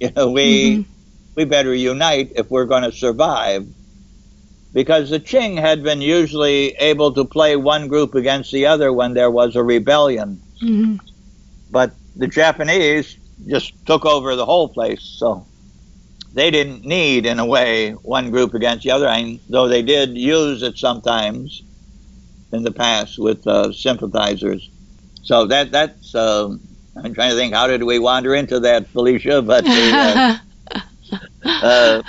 you 0.00 0.10
know, 0.10 0.30
we 0.30 0.76
mm-hmm. 0.76 0.90
we 1.36 1.44
better 1.44 1.74
unite 1.74 2.32
if 2.36 2.50
we're 2.50 2.66
going 2.66 2.82
to 2.82 2.92
survive. 2.92 3.66
Because 4.72 5.10
the 5.10 5.20
Qing 5.20 5.60
had 5.60 5.82
been 5.82 6.00
usually 6.00 6.68
able 6.76 7.12
to 7.12 7.26
play 7.26 7.56
one 7.56 7.88
group 7.88 8.14
against 8.14 8.50
the 8.52 8.66
other 8.66 8.90
when 8.90 9.12
there 9.12 9.30
was 9.30 9.54
a 9.54 9.62
rebellion. 9.62 10.40
Mm-hmm. 10.62 10.96
But 11.70 11.92
the 12.16 12.26
Japanese 12.26 13.16
just 13.46 13.74
took 13.86 14.06
over 14.06 14.34
the 14.34 14.46
whole 14.46 14.68
place. 14.68 15.02
So 15.02 15.46
they 16.32 16.50
didn't 16.50 16.86
need, 16.86 17.26
in 17.26 17.38
a 17.38 17.44
way, 17.44 17.92
one 17.92 18.30
group 18.30 18.54
against 18.54 18.84
the 18.84 18.92
other, 18.92 19.08
I 19.08 19.38
though 19.48 19.68
they 19.68 19.82
did 19.82 20.16
use 20.16 20.62
it 20.62 20.78
sometimes 20.78 21.62
in 22.52 22.62
the 22.62 22.72
past 22.72 23.18
with 23.18 23.46
uh, 23.46 23.72
sympathizers. 23.72 24.70
So 25.22 25.46
that 25.46 25.72
that's. 25.72 26.14
Uh, 26.14 26.56
I'm 26.96 27.14
trying 27.14 27.30
to 27.30 27.36
think. 27.36 27.54
How 27.54 27.66
did 27.66 27.82
we 27.82 27.98
wander 27.98 28.34
into 28.34 28.60
that, 28.60 28.88
Felicia? 28.88 29.42
But 29.42 29.64
uh, 29.66 30.38
uh 31.44 32.02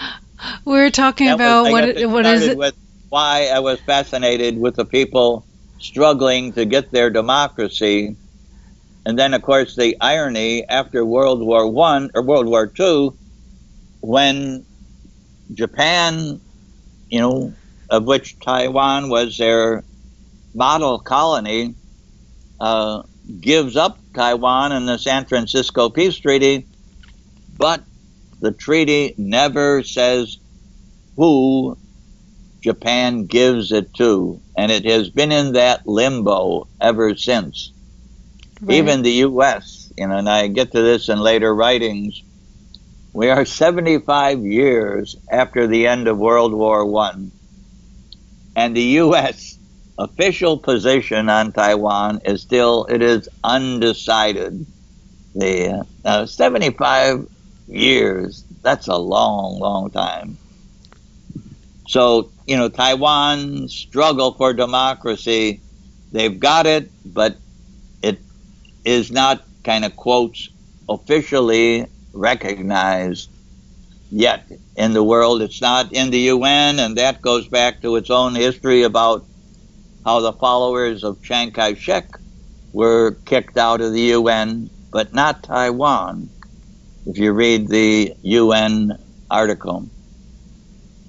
we're 0.65 0.91
talking 0.91 1.29
about 1.29 1.63
was, 1.63 1.72
what 1.72 2.10
what 2.10 2.25
is 2.25 2.48
it? 2.48 2.75
Why 3.10 3.50
I 3.53 3.60
was 3.60 3.79
fascinated 3.82 4.58
with 4.58 4.75
the 4.75 4.86
people 4.86 5.46
struggling 5.79 6.53
to 6.53 6.65
get 6.65 6.91
their 6.91 7.10
democracy, 7.10 8.15
and 9.05 9.20
then 9.20 9.34
of 9.34 9.41
course 9.41 9.75
the 9.75 9.98
irony 10.01 10.67
after 10.67 11.05
World 11.05 11.41
War 11.41 11.70
One 11.70 12.10
or 12.15 12.24
World 12.24 12.48
War 12.48 12.67
Two 12.67 13.15
when 14.01 14.65
Japan, 15.53 16.41
you 17.10 17.20
know, 17.20 17.53
of 17.89 18.05
which 18.05 18.39
Taiwan 18.39 19.10
was 19.10 19.38
their 19.38 19.84
model 20.53 21.00
colony, 21.00 21.75
uh, 22.63 23.03
gives 23.41 23.75
up 23.75 24.00
Taiwan 24.13 24.72
in 24.72 24.86
the 24.86 24.98
San 24.98 25.25
Francisco 25.25 25.89
Peace 25.89 26.15
Treaty, 26.15 26.65
but 27.58 27.84
the 28.39 28.53
treaty 28.53 29.13
never 29.17 29.84
says 29.84 30.38
who 31.17 31.77
Japan 32.62 33.25
gives 33.25 33.74
it 33.74 33.93
to, 33.96 34.39
and 34.55 34.72
it 34.72 34.86
has 34.86 35.10
been 35.10 35.34
in 35.34 35.53
that 35.53 35.86
limbo 35.86 36.67
ever 36.79 37.17
since. 37.17 37.74
Right. 38.62 38.77
Even 38.77 39.01
the 39.01 39.12
U.S., 39.27 39.91
you 39.98 40.08
know, 40.08 40.15
and 40.15 40.29
I 40.29 40.48
get 40.48 40.72
to 40.72 40.82
this 40.82 41.10
in 41.10 41.20
later 41.20 41.53
writings 41.53 42.24
we 43.12 43.29
are 43.29 43.46
75 43.46 44.39
years 44.39 45.17
after 45.29 45.67
the 45.67 45.86
end 45.88 46.08
of 46.08 46.17
World 46.17 46.53
War 46.53 46.86
One, 46.86 47.32
and 48.55 48.75
the 48.75 48.82
U.S. 49.03 49.60
official 49.98 50.58
position 50.58 51.30
on 51.30 51.52
Taiwan 51.52 52.22
is 52.26 52.42
still 52.42 52.86
it 52.86 53.02
is 53.02 53.30
undecided. 53.44 54.66
The 55.36 55.86
uh, 56.06 56.26
75 56.26 57.28
years 57.68 58.46
that's 58.62 58.88
a 58.88 58.98
long, 58.98 59.60
long 59.60 59.92
time. 59.92 60.38
So 61.88 62.32
you 62.48 62.58
know, 62.58 62.70
Taiwan 62.70 63.68
struggle 63.68 64.34
for 64.34 64.54
democracy. 64.54 65.62
They've 66.12 66.40
got 66.40 66.66
it, 66.68 66.92
but 67.06 67.38
it 68.02 68.20
is 68.86 69.12
not 69.12 69.44
kind 69.64 69.86
of 69.86 69.96
quotes 69.96 70.50
officially 70.90 71.88
recognized 72.14 73.30
yet 74.12 74.48
in 74.76 74.94
the 74.94 75.04
world. 75.04 75.42
It's 75.42 75.62
not 75.62 75.94
in 75.94 76.12
the 76.12 76.20
UN, 76.20 76.80
and 76.80 76.98
that 76.98 77.22
goes 77.22 77.48
back 77.48 77.82
to 77.82 77.96
its 77.96 78.10
own 78.10 78.36
history 78.36 78.84
about 78.84 79.26
how 80.05 80.19
the 80.19 80.33
followers 80.33 81.03
of 81.03 81.22
Chiang 81.22 81.51
Kai 81.51 81.75
shek 81.75 82.17
were 82.72 83.12
kicked 83.25 83.57
out 83.57 83.81
of 83.81 83.93
the 83.93 84.01
UN, 84.01 84.69
but 84.91 85.13
not 85.13 85.43
Taiwan, 85.43 86.29
if 87.05 87.17
you 87.17 87.31
read 87.31 87.67
the 87.67 88.13
UN 88.22 88.98
article. 89.29 89.89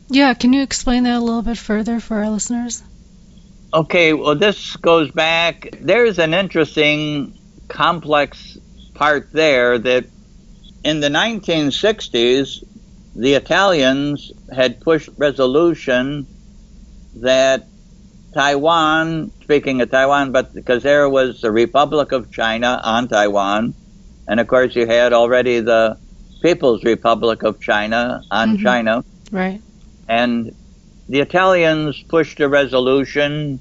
Yeah, 0.08 0.34
can 0.34 0.52
you 0.52 0.62
explain 0.62 1.04
that 1.04 1.16
a 1.16 1.20
little 1.20 1.42
bit 1.42 1.58
further 1.58 1.98
for 2.00 2.18
our 2.18 2.30
listeners? 2.30 2.82
Okay, 3.72 4.12
well, 4.12 4.36
this 4.36 4.76
goes 4.76 5.10
back. 5.10 5.68
There's 5.80 6.18
an 6.18 6.34
interesting, 6.34 7.36
complex 7.68 8.58
part 8.94 9.32
there 9.32 9.78
that 9.78 10.04
in 10.84 11.00
the 11.00 11.08
1960s, 11.08 12.62
the 13.16 13.34
Italians 13.34 14.32
had 14.54 14.80
pushed 14.80 15.08
resolution 15.16 16.26
that 17.16 17.66
Taiwan, 18.34 19.30
speaking 19.42 19.80
of 19.80 19.90
Taiwan, 19.90 20.32
but 20.32 20.52
because 20.52 20.82
there 20.82 21.08
was 21.08 21.40
the 21.40 21.50
Republic 21.50 22.12
of 22.12 22.30
China 22.30 22.80
on 22.84 23.08
Taiwan, 23.08 23.74
and 24.28 24.40
of 24.40 24.46
course 24.48 24.74
you 24.74 24.86
had 24.86 25.12
already 25.12 25.60
the 25.60 25.98
People's 26.42 26.84
Republic 26.84 27.42
of 27.42 27.60
China 27.60 28.22
on 28.30 28.54
mm-hmm. 28.54 28.62
China. 28.62 29.04
Right. 29.30 29.62
And 30.08 30.54
the 31.08 31.20
Italians 31.20 32.02
pushed 32.02 32.40
a 32.40 32.48
resolution 32.48 33.60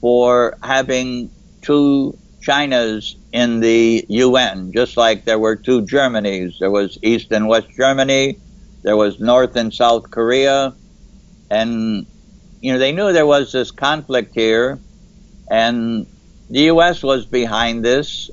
for 0.00 0.56
having 0.62 1.30
two 1.62 2.16
Chinas 2.40 3.16
in 3.32 3.60
the 3.60 4.04
UN, 4.08 4.72
just 4.72 4.96
like 4.96 5.24
there 5.24 5.38
were 5.38 5.56
two 5.56 5.82
Germanys. 5.82 6.58
There 6.58 6.70
was 6.70 6.98
East 7.02 7.30
and 7.32 7.46
West 7.46 7.68
Germany, 7.76 8.38
there 8.82 8.96
was 8.96 9.20
North 9.20 9.56
and 9.56 9.72
South 9.72 10.10
Korea, 10.10 10.74
and 11.50 12.06
you 12.60 12.72
know 12.72 12.78
they 12.78 12.92
knew 12.92 13.12
there 13.12 13.26
was 13.26 13.52
this 13.52 13.70
conflict 13.70 14.34
here, 14.34 14.78
and 15.50 16.06
the 16.48 16.62
U.S. 16.62 17.02
was 17.02 17.26
behind 17.26 17.84
this, 17.84 18.30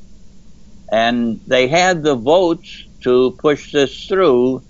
and 0.91 1.39
they 1.47 1.67
had 1.67 2.03
the 2.03 2.15
votes 2.15 2.85
to 3.01 3.31
push 3.39 3.71
this 3.71 4.07
through 4.07 4.63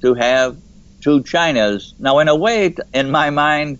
to 0.00 0.14
have 0.14 0.56
two 1.00 1.22
Chinas. 1.22 1.94
Now, 1.98 2.20
in 2.20 2.28
a 2.28 2.36
way, 2.36 2.74
in 2.94 3.10
my 3.10 3.30
mind, 3.30 3.78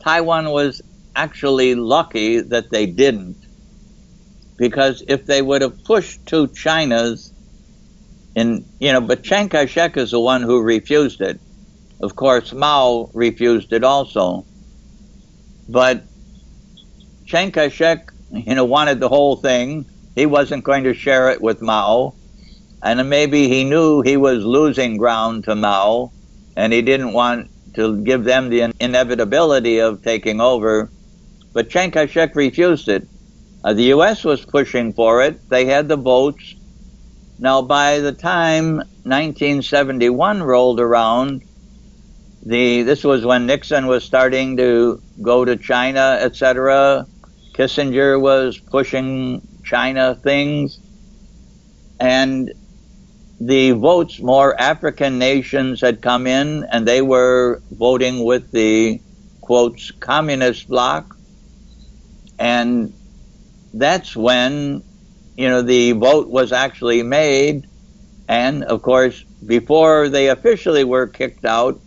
Taiwan 0.00 0.50
was 0.50 0.82
actually 1.14 1.74
lucky 1.74 2.40
that 2.40 2.70
they 2.70 2.86
didn't, 2.86 3.36
because 4.56 5.02
if 5.08 5.26
they 5.26 5.42
would 5.42 5.62
have 5.62 5.84
pushed 5.84 6.24
two 6.26 6.46
Chinas, 6.48 7.32
and, 8.36 8.64
you 8.78 8.92
know, 8.92 9.00
but 9.00 9.24
Chiang 9.24 9.48
Kai 9.48 9.66
shek 9.66 9.96
is 9.96 10.12
the 10.12 10.20
one 10.20 10.42
who 10.42 10.62
refused 10.62 11.20
it. 11.20 11.40
Of 12.00 12.14
course, 12.14 12.52
Mao 12.52 13.10
refused 13.12 13.72
it 13.72 13.82
also. 13.84 14.46
But 15.70 16.02
Chiang 17.26 17.52
Kai 17.52 17.68
shek, 17.68 18.10
you 18.32 18.56
know, 18.56 18.64
wanted 18.64 18.98
the 18.98 19.08
whole 19.08 19.36
thing. 19.36 19.86
He 20.16 20.26
wasn't 20.26 20.64
going 20.64 20.82
to 20.84 20.94
share 20.94 21.30
it 21.30 21.40
with 21.40 21.62
Mao. 21.62 22.14
And 22.82 23.08
maybe 23.08 23.48
he 23.48 23.62
knew 23.62 24.02
he 24.02 24.16
was 24.16 24.44
losing 24.44 24.96
ground 24.96 25.44
to 25.44 25.54
Mao, 25.54 26.10
and 26.56 26.72
he 26.72 26.82
didn't 26.82 27.12
want 27.12 27.50
to 27.74 28.02
give 28.02 28.24
them 28.24 28.48
the 28.48 28.72
inevitability 28.80 29.78
of 29.78 30.02
taking 30.02 30.40
over. 30.40 30.90
But 31.52 31.70
Chiang 31.70 31.92
Kai 31.92 32.06
shek 32.06 32.34
refused 32.34 32.88
it. 32.88 33.06
Uh, 33.62 33.74
the 33.74 33.84
U.S. 33.94 34.24
was 34.24 34.44
pushing 34.44 34.92
for 34.92 35.22
it. 35.22 35.48
They 35.50 35.66
had 35.66 35.86
the 35.86 35.96
votes. 35.96 36.54
Now, 37.38 37.62
by 37.62 38.00
the 38.00 38.12
time 38.12 38.78
1971 39.04 40.42
rolled 40.42 40.80
around, 40.80 41.42
the 42.42 42.82
this 42.82 43.04
was 43.04 43.24
when 43.24 43.46
Nixon 43.46 43.86
was 43.86 44.04
starting 44.04 44.56
to 44.56 45.00
go 45.20 45.44
to 45.44 45.56
China, 45.56 46.18
etc. 46.20 47.06
Kissinger 47.52 48.20
was 48.20 48.58
pushing 48.58 49.46
China 49.64 50.14
things, 50.14 50.78
and 51.98 52.52
the 53.40 53.72
votes, 53.72 54.20
more 54.20 54.58
African 54.60 55.18
nations 55.18 55.80
had 55.80 56.02
come 56.02 56.26
in, 56.26 56.64
and 56.64 56.86
they 56.86 57.02
were 57.02 57.62
voting 57.70 58.24
with 58.24 58.50
the 58.52 59.00
quotes 59.40 59.90
communist 59.90 60.68
bloc, 60.68 61.16
and 62.38 62.92
that's 63.72 64.16
when 64.16 64.82
you 65.40 65.48
know, 65.48 65.62
the 65.62 65.92
vote 65.92 66.28
was 66.28 66.52
actually 66.52 67.02
made. 67.02 67.66
And 68.28 68.62
of 68.64 68.82
course, 68.82 69.22
before 69.22 70.10
they 70.10 70.28
officially 70.28 70.84
were 70.84 71.06
kicked 71.06 71.46
out, 71.46 71.80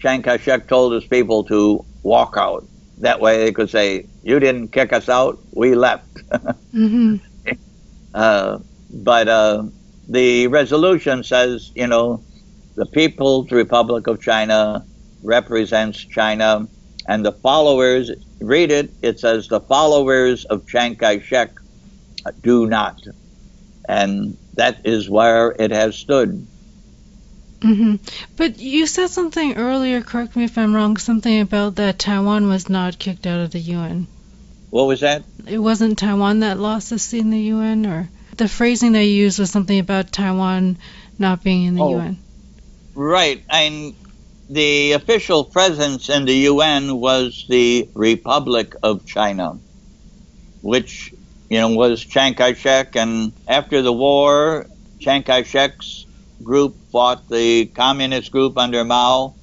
Chiang 0.00 0.22
Kai 0.22 0.36
shek 0.36 0.68
told 0.68 0.92
his 0.92 1.04
people 1.04 1.44
to 1.44 1.84
walk 2.02 2.34
out. 2.36 2.64
That 2.98 3.20
way 3.20 3.38
they 3.38 3.52
could 3.52 3.70
say, 3.70 4.06
You 4.22 4.40
didn't 4.40 4.68
kick 4.68 4.92
us 4.92 5.08
out, 5.08 5.38
we 5.52 5.74
left. 5.74 6.14
mm-hmm. 6.74 7.16
uh, 8.14 8.58
but 8.90 9.28
uh, 9.28 9.64
the 10.08 10.46
resolution 10.46 11.22
says, 11.22 11.70
you 11.74 11.86
know, 11.86 12.22
the 12.74 12.86
People's 12.86 13.50
Republic 13.50 14.06
of 14.06 14.20
China 14.20 14.84
represents 15.22 15.98
China, 15.98 16.66
and 17.06 17.24
the 17.24 17.32
followers, 17.32 18.10
read 18.40 18.70
it, 18.70 18.90
it 19.02 19.18
says, 19.18 19.48
the 19.48 19.60
followers 19.60 20.44
of 20.46 20.66
Chiang 20.66 20.96
Kai 20.96 21.20
shek 21.20 21.50
do 22.42 22.66
not. 22.66 23.00
And 23.88 24.36
that 24.54 24.84
is 24.84 25.08
where 25.08 25.54
it 25.58 25.70
has 25.70 25.96
stood. 25.96 26.46
Mm-hmm. 27.60 27.96
But 28.36 28.58
you 28.58 28.86
said 28.86 29.10
something 29.10 29.56
earlier, 29.56 30.00
correct 30.00 30.36
me 30.36 30.44
if 30.44 30.56
I'm 30.56 30.74
wrong, 30.74 30.96
something 30.96 31.40
about 31.40 31.76
that 31.76 31.98
Taiwan 31.98 32.48
was 32.48 32.68
not 32.68 32.98
kicked 32.98 33.26
out 33.26 33.40
of 33.40 33.50
the 33.50 33.58
UN. 33.58 34.06
What 34.70 34.86
was 34.86 35.00
that? 35.00 35.24
It 35.46 35.58
wasn't 35.58 35.98
Taiwan 35.98 36.40
that 36.40 36.58
lost 36.58 36.92
a 36.92 36.98
seat 36.98 37.20
in 37.20 37.30
the 37.30 37.40
UN, 37.40 37.86
or 37.86 38.08
the 38.36 38.48
phrasing 38.48 38.92
they 38.92 39.06
used 39.06 39.38
was 39.38 39.50
something 39.50 39.78
about 39.78 40.12
Taiwan 40.12 40.78
not 41.18 41.42
being 41.42 41.64
in 41.64 41.74
the 41.74 41.82
oh, 41.82 41.98
UN. 41.98 42.18
Right. 42.94 43.42
And 43.48 43.94
the 44.48 44.92
official 44.92 45.44
presence 45.44 46.08
in 46.08 46.26
the 46.26 46.34
UN 46.34 47.00
was 47.00 47.46
the 47.48 47.88
Republic 47.94 48.74
of 48.82 49.04
China, 49.06 49.58
which 50.62 51.12
you 51.48 51.58
know, 51.58 51.70
was 51.70 52.04
Chiang 52.04 52.34
Kai-shek. 52.34 52.96
And 52.96 53.32
after 53.46 53.82
the 53.82 53.92
war, 53.92 54.66
Chiang 55.00 55.22
Kai-shek's 55.22 56.06
group 56.42 56.76
fought 56.90 57.28
the 57.28 57.66
communist 57.66 58.30
group 58.30 58.56
under 58.58 58.84
Mao. 58.84 59.34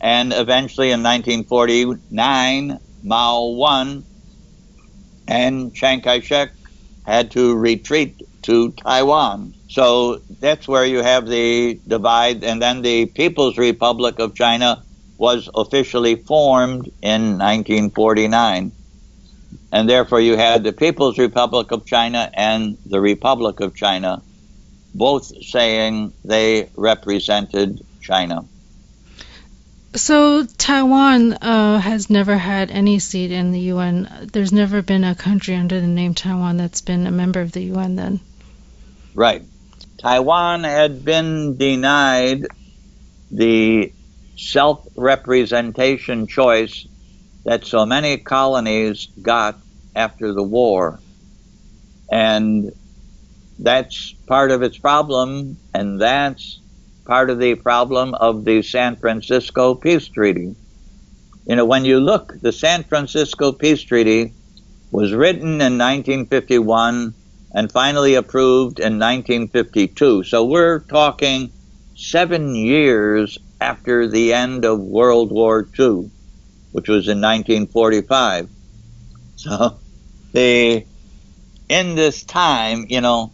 And 0.00 0.32
eventually 0.32 0.90
in 0.90 1.02
1949, 1.02 2.78
Mao 3.02 3.44
won. 3.46 4.04
And 5.26 5.74
Chiang 5.74 6.00
Kai-shek 6.00 6.52
had 7.06 7.32
to 7.32 7.56
retreat 7.56 8.22
to 8.42 8.70
Taiwan. 8.72 9.54
So 9.68 10.20
that's 10.40 10.66
where 10.66 10.84
you 10.84 11.02
have 11.02 11.26
the 11.26 11.80
divide. 11.86 12.44
And 12.44 12.62
then 12.62 12.82
the 12.82 13.06
People's 13.06 13.58
Republic 13.58 14.18
of 14.18 14.34
China 14.34 14.82
was 15.18 15.48
officially 15.54 16.16
formed 16.16 16.86
in 17.02 17.38
1949 17.38 18.72
and 19.72 19.88
therefore 19.88 20.20
you 20.20 20.36
had 20.36 20.64
the 20.64 20.72
People's 20.72 21.18
Republic 21.18 21.70
of 21.70 21.84
China 21.84 22.30
and 22.34 22.78
the 22.86 23.00
Republic 23.00 23.60
of 23.60 23.74
China, 23.74 24.22
both 24.98 25.32
saying 25.44 26.12
they 26.24 26.68
represented 26.76 27.80
China. 28.00 28.44
So 29.94 30.44
Taiwan 30.44 31.32
uh, 31.32 31.78
has 31.78 32.10
never 32.10 32.36
had 32.36 32.70
any 32.70 32.98
seat 32.98 33.32
in 33.32 33.52
the 33.52 33.60
UN. 33.72 34.28
There's 34.32 34.52
never 34.52 34.82
been 34.82 35.04
a 35.04 35.14
country 35.14 35.54
under 35.54 35.80
the 35.80 35.86
name 35.86 36.14
Taiwan 36.14 36.58
that's 36.58 36.82
been 36.82 37.06
a 37.06 37.10
member 37.10 37.40
of 37.40 37.52
the 37.52 37.62
UN. 37.62 37.96
Then, 37.96 38.20
right? 39.14 39.42
Taiwan 39.98 40.64
had 40.64 41.04
been 41.04 41.56
denied 41.56 42.46
the 43.30 43.92
self-representation 44.36 46.26
choice 46.26 46.86
that 47.44 47.64
so 47.64 47.86
many 47.86 48.18
colonies 48.18 49.08
got 49.20 49.58
after 49.96 50.32
the 50.32 50.42
war. 50.42 51.00
And 52.10 52.72
that's 53.58 54.12
part 54.26 54.50
of 54.50 54.62
its 54.62 54.78
problem, 54.78 55.56
and 55.74 56.00
that's 56.00 56.60
part 57.04 57.30
of 57.30 57.38
the 57.38 57.54
problem 57.54 58.14
of 58.14 58.44
the 58.44 58.62
San 58.62 58.96
Francisco 58.96 59.74
Peace 59.74 60.08
Treaty. 60.08 60.54
You 61.46 61.56
know, 61.56 61.64
when 61.64 61.84
you 61.84 61.98
look, 62.00 62.34
the 62.40 62.52
San 62.52 62.84
Francisco 62.84 63.52
Peace 63.52 63.82
Treaty 63.82 64.34
was 64.90 65.12
written 65.12 65.60
in 65.60 65.78
1951 65.78 67.14
and 67.54 67.72
finally 67.72 68.14
approved 68.14 68.78
in 68.78 68.98
1952. 68.98 70.24
So 70.24 70.44
we're 70.44 70.80
talking 70.80 71.50
seven 71.96 72.54
years 72.54 73.38
after 73.60 74.06
the 74.06 74.34
end 74.34 74.64
of 74.64 74.78
World 74.78 75.32
War 75.32 75.66
II. 75.78 76.10
which 76.72 76.88
was 76.88 77.08
in 77.08 77.20
1945. 77.20 78.48
So 79.36 79.78
the 80.32 80.84
in 81.68 81.94
this 81.94 82.22
time, 82.24 82.86
you 82.88 83.00
know, 83.00 83.32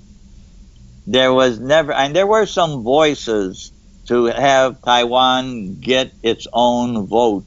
there 1.06 1.32
was 1.32 1.60
never, 1.60 1.92
and 1.92 2.14
there 2.14 2.26
were 2.26 2.46
some 2.46 2.82
voices 2.82 3.72
to 4.06 4.26
have 4.26 4.82
Taiwan 4.82 5.80
get 5.80 6.12
its 6.22 6.46
own 6.52 7.06
vote, 7.06 7.44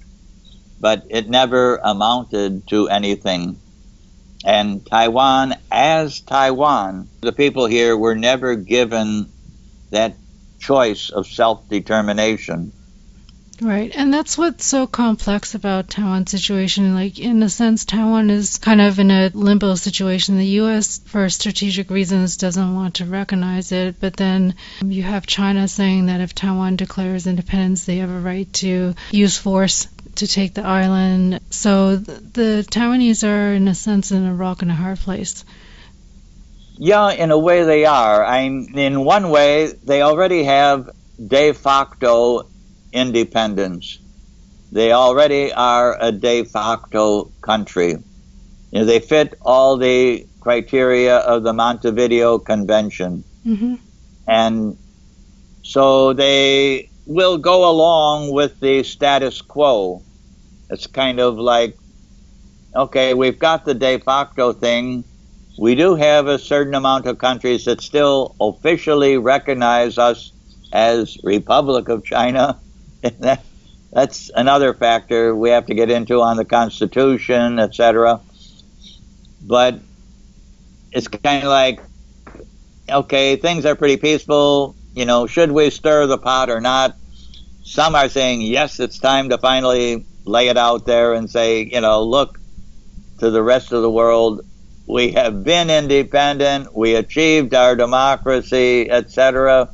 but 0.80 1.06
it 1.10 1.30
never 1.30 1.78
amounted 1.78 2.68
to 2.68 2.90
anything. 2.90 3.60
And 4.46 4.86
Taiwan, 4.86 5.56
as 5.72 6.22
Taiwan, 6.22 7.10
the 7.22 7.32
people 7.32 7.66
here 7.66 7.98
were 7.98 8.16
never 8.16 8.56
given 8.56 9.32
that 9.90 10.16
choice 10.60 11.10
of 11.10 11.28
self 11.28 11.68
determination. 11.70 12.72
Right, 13.60 13.92
and 13.96 14.14
that's 14.14 14.38
what's 14.38 14.66
so 14.66 14.86
complex 14.86 15.56
about 15.56 15.90
Taiwan's 15.90 16.30
situation. 16.30 16.94
Like, 16.94 17.18
in 17.18 17.42
a 17.42 17.50
sense, 17.50 17.86
Taiwan 17.86 18.30
is 18.30 18.58
kind 18.58 18.80
of 18.80 19.00
in 19.00 19.10
a 19.10 19.32
limbo 19.34 19.74
situation. 19.74 20.38
The 20.38 20.46
U.S., 20.62 21.00
for 21.00 21.28
strategic 21.30 21.90
reasons, 21.90 22.38
doesn't 22.38 22.76
want 22.76 22.96
to 22.96 23.06
recognize 23.06 23.72
it, 23.72 24.00
but 24.00 24.16
then 24.16 24.54
you 24.86 25.02
have 25.02 25.26
China 25.26 25.68
saying 25.68 26.06
that 26.06 26.22
if 26.22 26.36
Taiwan 26.36 26.76
declares 26.76 27.26
independence, 27.26 27.86
they 27.86 27.98
have 27.98 28.12
a 28.12 28.20
right 28.20 28.52
to 28.54 28.94
use 29.10 29.38
force 29.38 29.88
to 30.16 30.28
take 30.28 30.54
the 30.54 30.64
island. 30.64 31.40
So 31.50 31.96
the 31.96 32.66
Taiwanese 32.70 33.28
are, 33.28 33.54
in 33.54 33.68
a 33.68 33.76
sense, 33.76 34.12
in 34.12 34.24
a 34.24 34.36
rock 34.36 34.62
and 34.62 34.70
a 34.70 34.76
hard 34.76 35.00
place. 35.00 35.44
Yeah, 36.78 37.10
in 37.10 37.32
a 37.32 37.38
way 37.40 37.64
they 37.64 37.86
are. 37.86 38.24
I, 38.24 38.42
in 38.42 39.04
one 39.04 39.32
way, 39.32 39.74
they 39.84 40.04
already 40.04 40.44
have 40.44 40.92
de 41.26 41.54
facto 41.54 42.46
independence. 42.98 44.00
They 44.72 44.92
already 44.92 45.54
are 45.54 45.98
a 46.00 46.12
de 46.12 46.44
facto 46.44 47.32
country. 47.42 47.92
You 48.72 48.80
know, 48.80 48.86
they 48.86 49.00
fit 49.00 49.36
all 49.42 49.78
the 49.78 50.28
criteria 50.42 51.18
of 51.18 51.44
the 51.44 51.54
Montevideo 51.54 52.40
Convention. 52.40 53.24
Mm-hmm. 53.46 53.76
And 54.28 54.78
so 55.64 56.14
they 56.14 56.90
will 57.06 57.38
go 57.38 57.70
along 57.70 58.32
with 58.34 58.60
the 58.60 58.84
status 58.84 59.42
quo. 59.42 60.02
It's 60.70 60.88
kind 60.88 61.20
of 61.20 61.38
like, 61.38 61.78
okay, 62.76 63.14
we've 63.14 63.40
got 63.40 63.64
the 63.64 63.74
de 63.74 64.00
facto 64.00 64.52
thing. 64.52 65.06
We 65.58 65.76
do 65.76 65.96
have 65.96 66.28
a 66.28 66.38
certain 66.38 66.76
amount 66.76 67.06
of 67.08 67.18
countries 67.18 67.66
that 67.66 67.82
still 67.82 68.36
officially 68.40 69.18
recognize 69.18 69.98
us 69.98 70.34
as 70.74 71.18
Republic 71.24 71.88
of 71.90 72.04
China. 72.04 72.60
that, 73.20 73.44
that's 73.92 74.32
another 74.34 74.74
factor 74.74 75.36
we 75.36 75.50
have 75.50 75.68
to 75.68 75.76
get 75.76 75.90
into 75.90 76.22
on 76.22 76.38
the 76.38 76.46
Constitution, 76.46 77.60
etc. 77.60 78.22
But 79.42 79.80
it's 80.92 81.08
kind 81.08 81.44
of 81.44 81.50
like, 81.50 81.80
okay, 82.90 83.36
things 83.36 83.66
are 83.66 83.76
pretty 83.76 83.98
peaceful. 83.98 84.76
You 84.94 85.06
know, 85.06 85.28
should 85.28 85.52
we 85.52 85.70
stir 85.70 86.08
the 86.08 86.18
pot 86.18 86.50
or 86.50 86.60
not? 86.60 86.96
Some 87.64 87.96
are 87.96 88.10
saying, 88.10 88.42
yes, 88.42 88.80
it's 88.80 88.98
time 88.98 89.30
to 89.30 89.38
finally 89.38 90.06
lay 90.26 90.48
it 90.48 90.58
out 90.58 90.86
there 90.86 91.14
and 91.14 91.30
say, 91.30 91.64
you 91.64 91.82
know, 91.82 92.04
look 92.04 92.40
to 93.20 93.30
the 93.30 93.44
rest 93.44 93.72
of 93.72 93.82
the 93.82 93.92
world. 93.92 94.42
We 94.88 95.12
have 95.12 95.44
been 95.44 95.70
independent. 95.70 96.76
We 96.76 96.96
achieved 96.96 97.54
our 97.54 97.76
democracy, 97.76 98.90
etc 98.90 99.70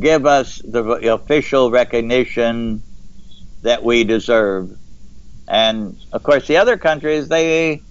give 0.00 0.26
us 0.26 0.58
the 0.58 1.12
official 1.12 1.70
recognition 1.70 2.82
that 3.62 3.82
we 3.82 4.04
deserve. 4.04 4.76
And 5.48 5.98
of 6.12 6.22
course, 6.22 6.46
the 6.46 6.58
other 6.58 6.76
countries 6.76 7.28
they 7.28 7.82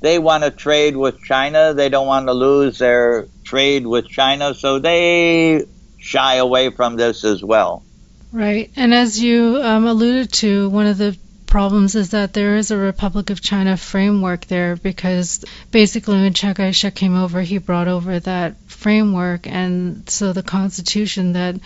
they 0.00 0.18
want 0.18 0.44
to 0.44 0.50
trade 0.50 0.96
with 0.96 1.22
China. 1.22 1.74
They 1.74 1.88
don't 1.88 2.06
want 2.06 2.26
to 2.26 2.32
lose 2.32 2.78
their 2.78 3.26
trade 3.44 3.86
with 3.86 4.08
China, 4.08 4.54
so 4.54 4.78
they 4.78 5.64
shy 5.98 6.36
away 6.36 6.70
from 6.70 6.96
this 6.96 7.24
as 7.24 7.42
well. 7.42 7.82
Right, 8.32 8.70
and 8.76 8.92
as 8.92 9.20
you 9.20 9.58
um, 9.62 9.86
alluded 9.86 10.32
to, 10.34 10.68
one 10.68 10.86
of 10.86 10.98
the 10.98 11.16
problems 11.48 11.96
is 11.96 12.10
that 12.10 12.32
there 12.34 12.56
is 12.56 12.70
a 12.70 12.76
Republic 12.76 13.30
of 13.30 13.40
China 13.40 13.76
framework 13.76 14.46
there 14.46 14.76
because 14.76 15.44
basically 15.72 16.14
when 16.14 16.34
Chiang 16.34 16.54
Kai-shek 16.54 16.94
came 16.94 17.16
over, 17.16 17.40
he 17.40 17.58
brought 17.58 17.88
over 17.88 18.20
that 18.20 18.56
framework, 18.66 19.46
and 19.46 20.08
so 20.08 20.32
the 20.32 20.42
constitution 20.42 21.32
that 21.32 21.56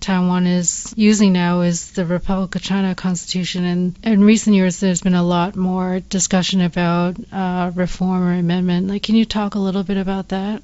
Taiwan 0.00 0.46
is 0.46 0.94
using 0.96 1.32
now 1.32 1.60
is 1.60 1.92
the 1.92 2.06
Republic 2.06 2.54
of 2.54 2.62
China 2.62 2.94
Constitution. 2.94 3.64
And 3.64 3.98
in 4.02 4.24
recent 4.24 4.56
years, 4.56 4.80
there's 4.80 5.02
been 5.02 5.14
a 5.14 5.22
lot 5.22 5.54
more 5.54 6.00
discussion 6.00 6.60
about 6.60 7.16
uh, 7.32 7.70
reform 7.74 8.22
or 8.22 8.32
amendment. 8.32 8.88
Like, 8.88 9.02
can 9.02 9.14
you 9.14 9.24
talk 9.24 9.54
a 9.54 9.60
little 9.60 9.82
bit 9.82 9.96
about 9.96 10.30
that? 10.30 10.62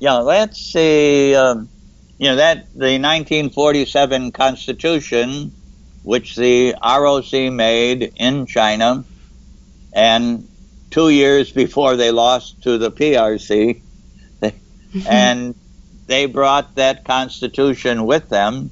Yeah, 0.00 0.18
let's 0.18 0.60
see. 0.60 1.34
Um, 1.34 1.68
you 2.18 2.28
know 2.28 2.36
that 2.36 2.72
the 2.74 2.98
1947 2.98 4.32
Constitution 4.32 5.52
which 6.04 6.36
the 6.36 6.74
ROC 6.82 7.32
made 7.52 8.12
in 8.16 8.46
China, 8.46 9.04
and 9.92 10.46
two 10.90 11.08
years 11.08 11.50
before 11.50 11.96
they 11.96 12.10
lost 12.10 12.62
to 12.62 12.78
the 12.78 12.92
PRC, 12.92 13.80
and 15.08 15.54
they 16.06 16.26
brought 16.26 16.76
that 16.76 17.04
constitution 17.04 18.06
with 18.06 18.28
them, 18.28 18.70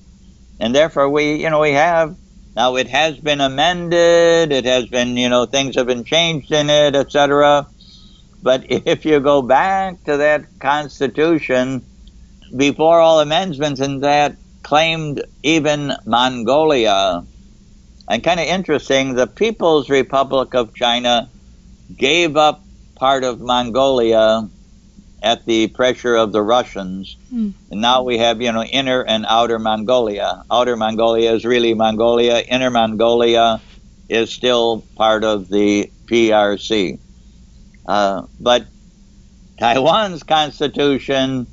and 0.61 0.75
therefore 0.75 1.09
we, 1.09 1.43
you 1.43 1.51
know, 1.51 1.61
we 1.61 1.73
have 1.73 2.17
now 2.55 2.77
it 2.77 2.89
has 2.89 3.17
been 3.17 3.41
amended, 3.41 4.53
it 4.53 4.67
has 4.67 4.87
been, 4.87 5.17
you 5.17 5.31
know, 5.31 5.47
things 5.47 5.77
have 5.77 5.87
been 5.87 6.05
changed 6.05 6.53
in 6.53 6.69
it, 6.69 6.95
etc. 6.95 7.67
But 8.43 8.67
if 8.69 9.07
you 9.07 9.21
go 9.21 9.41
back 9.41 10.05
to 10.05 10.19
that 10.19 10.59
constitution, 10.61 11.83
before 12.55 13.01
all 13.01 13.21
amendments 13.21 13.81
and 13.81 14.03
that 14.03 14.37
claimed 14.63 15.23
even 15.43 15.93
Mongolia. 16.05 17.25
And 18.09 18.25
kind 18.25 18.41
of 18.41 18.47
interesting, 18.47 19.15
the 19.15 19.27
People's 19.27 19.89
Republic 19.89 20.55
of 20.55 20.75
China 20.75 21.29
gave 21.97 22.37
up 22.37 22.63
part 22.95 23.25
of 23.25 23.41
Mongolia 23.41 24.49
at 25.23 25.45
the 25.47 25.69
pressure 25.69 26.17
of 26.17 26.33
the 26.33 26.43
Russians. 26.43 27.17
Mm. 27.33 27.53
And 27.71 27.81
now 27.81 28.03
we 28.03 28.19
have, 28.19 28.43
you 28.43 28.51
know, 28.51 28.65
inner 28.65 29.03
and 29.03 29.25
outer 29.29 29.59
Mongolia. 29.59 30.45
Outer 30.51 30.77
Mongolia 30.77 31.33
is 31.33 31.45
really 31.45 31.75
Mongolia. 31.75 32.41
Inner 32.41 32.71
Mongolia 32.71 33.61
is 34.09 34.31
still 34.31 34.85
part 34.97 35.23
of 35.23 35.49
the 35.49 35.91
PRC. 36.07 36.99
Uh, 37.87 38.27
but 38.41 38.67
Taiwan's 39.59 40.23
constitution 40.25 41.47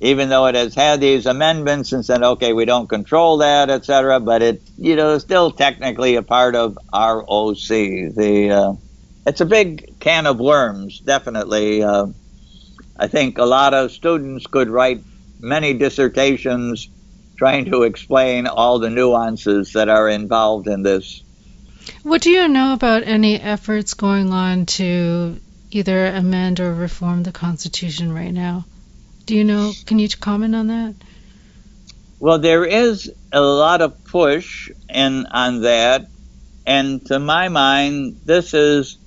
even 0.00 0.30
though 0.30 0.46
it 0.46 0.54
has 0.54 0.74
had 0.74 1.00
these 1.00 1.26
amendments 1.26 1.92
and 1.92 2.04
said, 2.04 2.22
okay, 2.22 2.52
we 2.52 2.64
don't 2.64 2.88
control 2.88 3.38
that, 3.38 3.68
etc., 3.68 4.18
but 4.18 4.40
it, 4.42 4.62
you 4.78 4.96
know, 4.96 5.10
is 5.14 5.22
still 5.22 5.50
technically 5.50 6.16
a 6.16 6.22
part 6.22 6.56
of 6.56 6.78
ROC. 6.92 7.68
The 7.68 8.50
uh, 8.50 8.72
it's 9.26 9.42
a 9.42 9.46
big 9.46 10.00
can 10.00 10.26
of 10.26 10.40
worms, 10.40 11.00
definitely. 11.00 11.82
Uh, 11.82 12.06
I 12.96 13.08
think 13.08 13.38
a 13.38 13.44
lot 13.44 13.74
of 13.74 13.92
students 13.92 14.46
could 14.46 14.68
write 14.68 15.02
many 15.38 15.74
dissertations 15.74 16.88
trying 17.36 17.66
to 17.66 17.82
explain 17.82 18.46
all 18.46 18.78
the 18.78 18.90
nuances 18.90 19.74
that 19.74 19.88
are 19.88 20.08
involved 20.08 20.66
in 20.66 20.82
this. 20.82 21.22
What 22.02 22.22
do 22.22 22.30
you 22.30 22.48
know 22.48 22.72
about 22.72 23.02
any 23.04 23.40
efforts 23.40 23.94
going 23.94 24.32
on 24.32 24.66
to 24.66 25.40
either 25.70 26.06
amend 26.06 26.60
or 26.60 26.74
reform 26.74 27.22
the 27.22 27.32
Constitution 27.32 28.12
right 28.12 28.32
now? 28.32 28.64
Do 29.30 29.36
you 29.36 29.44
know? 29.44 29.72
Can 29.86 30.00
you 30.00 30.08
comment 30.08 30.56
on 30.56 30.66
that? 30.66 30.96
Well, 32.18 32.40
there 32.40 32.64
is 32.64 33.12
a 33.30 33.40
lot 33.40 33.80
of 33.80 34.02
push 34.02 34.72
in 34.92 35.24
on 35.26 35.60
that, 35.60 36.08
and 36.66 37.06
to 37.06 37.20
my 37.20 37.48
mind, 37.48 38.22
this 38.24 38.54
is 38.54 38.98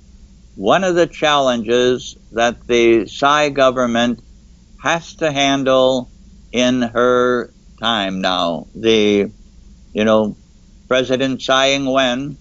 one 0.54 0.82
of 0.82 0.94
the 0.94 1.06
challenges 1.06 2.16
that 2.32 2.66
the 2.66 3.04
Tsai 3.04 3.50
government 3.50 4.20
has 4.82 5.14
to 5.16 5.30
handle 5.30 6.08
in 6.52 6.80
her 6.80 7.52
time 7.78 8.22
now. 8.22 8.66
The, 8.74 9.30
you 9.92 10.04
know, 10.04 10.38
President 10.88 11.42
Tsai 11.42 11.72
Ing-wen 11.72 12.38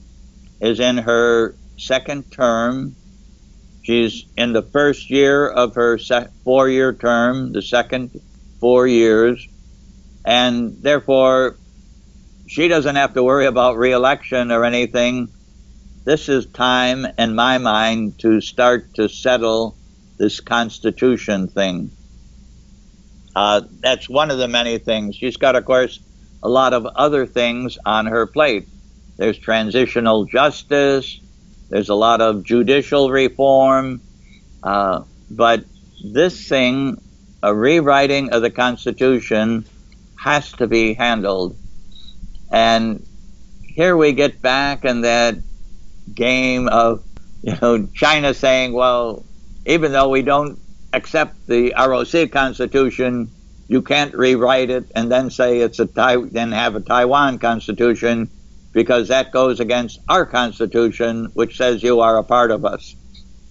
is 0.61 0.79
in 0.79 0.99
her 0.99 1.53
second 1.77 2.31
term. 2.31 2.95
She's 3.83 4.25
in 4.37 4.53
the 4.53 4.61
first 4.61 5.09
year 5.09 5.47
of 5.47 5.75
her 5.75 5.99
four 6.43 6.69
year 6.69 6.93
term, 6.93 7.51
the 7.51 7.61
second 7.61 8.11
four 8.59 8.87
years, 8.87 9.45
and 10.25 10.81
therefore 10.81 11.57
she 12.47 12.69
doesn't 12.69 12.95
have 12.95 13.13
to 13.15 13.23
worry 13.23 13.45
about 13.45 13.77
reelection 13.77 14.51
or 14.51 14.63
anything. 14.63 15.29
This 16.05 16.29
is 16.29 16.45
time, 16.45 17.05
in 17.17 17.35
my 17.35 17.57
mind, 17.57 18.19
to 18.19 18.41
start 18.41 18.93
to 18.95 19.09
settle 19.09 19.77
this 20.17 20.39
constitution 20.39 21.47
thing. 21.47 21.91
Uh, 23.35 23.61
that's 23.79 24.07
one 24.07 24.31
of 24.31 24.37
the 24.37 24.47
many 24.47 24.77
things. 24.77 25.15
She's 25.15 25.37
got, 25.37 25.55
of 25.55 25.65
course, 25.65 25.99
a 26.41 26.49
lot 26.49 26.73
of 26.73 26.85
other 26.85 27.25
things 27.25 27.77
on 27.85 28.05
her 28.05 28.27
plate. 28.27 28.67
there's 29.17 29.37
transitional 29.37 30.25
justice, 30.25 31.19
there's 31.73 31.89
a 31.89 31.95
lot 31.95 32.21
of 32.21 32.43
judicial 32.43 33.09
reform, 33.09 33.99
uh, 34.61 35.01
but 35.31 35.65
this 36.05 36.47
thing, 36.47 37.01
a 37.41 37.51
rewriting 37.51 38.31
of 38.31 38.43
the 38.43 38.51
Constitution, 38.51 39.65
has 40.15 40.51
to 40.51 40.67
be 40.67 40.93
handled. 40.93 41.57
And 42.51 43.03
here 43.63 43.97
we 43.97 44.13
get 44.13 44.39
back 44.39 44.85
in 44.85 45.01
that 45.01 45.37
game 46.13 46.67
of, 46.67 47.03
you 47.41 47.57
know, 47.59 47.87
China 47.87 48.35
saying, 48.35 48.73
well, 48.73 49.25
even 49.65 49.91
though 49.91 50.09
we 50.09 50.21
don't 50.21 50.59
accept 50.93 51.47
the 51.47 51.73
ROC 51.75 52.29
Constitution, 52.29 53.31
you 53.67 53.81
can't 53.81 54.13
rewrite 54.13 54.69
it 54.69 54.91
and 54.93 55.11
then 55.11 55.31
say 55.31 55.57
it's 55.61 55.79
a 55.79 55.85
then 55.85 56.51
have 56.51 56.75
a 56.75 56.81
Taiwan 56.81 57.39
Constitution 57.39 58.29
because 58.73 59.07
that 59.07 59.31
goes 59.31 59.59
against 59.59 59.99
our 60.09 60.25
Constitution, 60.25 61.29
which 61.33 61.57
says 61.57 61.81
you 61.81 62.01
are 62.01 62.17
a 62.17 62.23
part 62.23 62.51
of 62.51 62.65
us. 62.65 62.95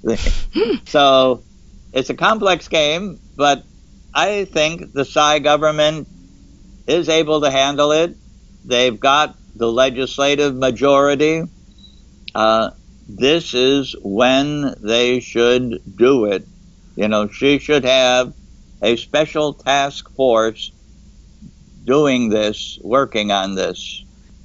so 0.84 1.44
it's 1.92 2.10
a 2.10 2.14
complex 2.14 2.68
game, 2.68 3.20
but 3.36 3.62
I 4.12 4.44
think 4.44 4.92
the 4.92 5.04
Tsai 5.04 5.38
government 5.38 6.08
is 6.86 7.08
able 7.08 7.40
to 7.40 7.50
handle 7.50 7.92
it. 7.92 8.16
They've 8.64 8.98
got 8.98 9.36
the 9.54 9.70
legislative 9.70 10.54
majority. 10.54 11.44
Uh, 12.34 12.70
this 13.08 13.54
is 13.54 13.94
when 14.02 14.74
they 14.82 15.20
should 15.20 15.80
do 15.96 16.26
it. 16.26 16.46
You 16.96 17.08
know, 17.08 17.28
she 17.28 17.58
should 17.58 17.84
have 17.84 18.34
a 18.82 18.96
special 18.96 19.54
task 19.54 20.10
force 20.14 20.72
doing 21.84 22.28
this, 22.28 22.78
working 22.82 23.30
on 23.30 23.54
this. 23.54 24.04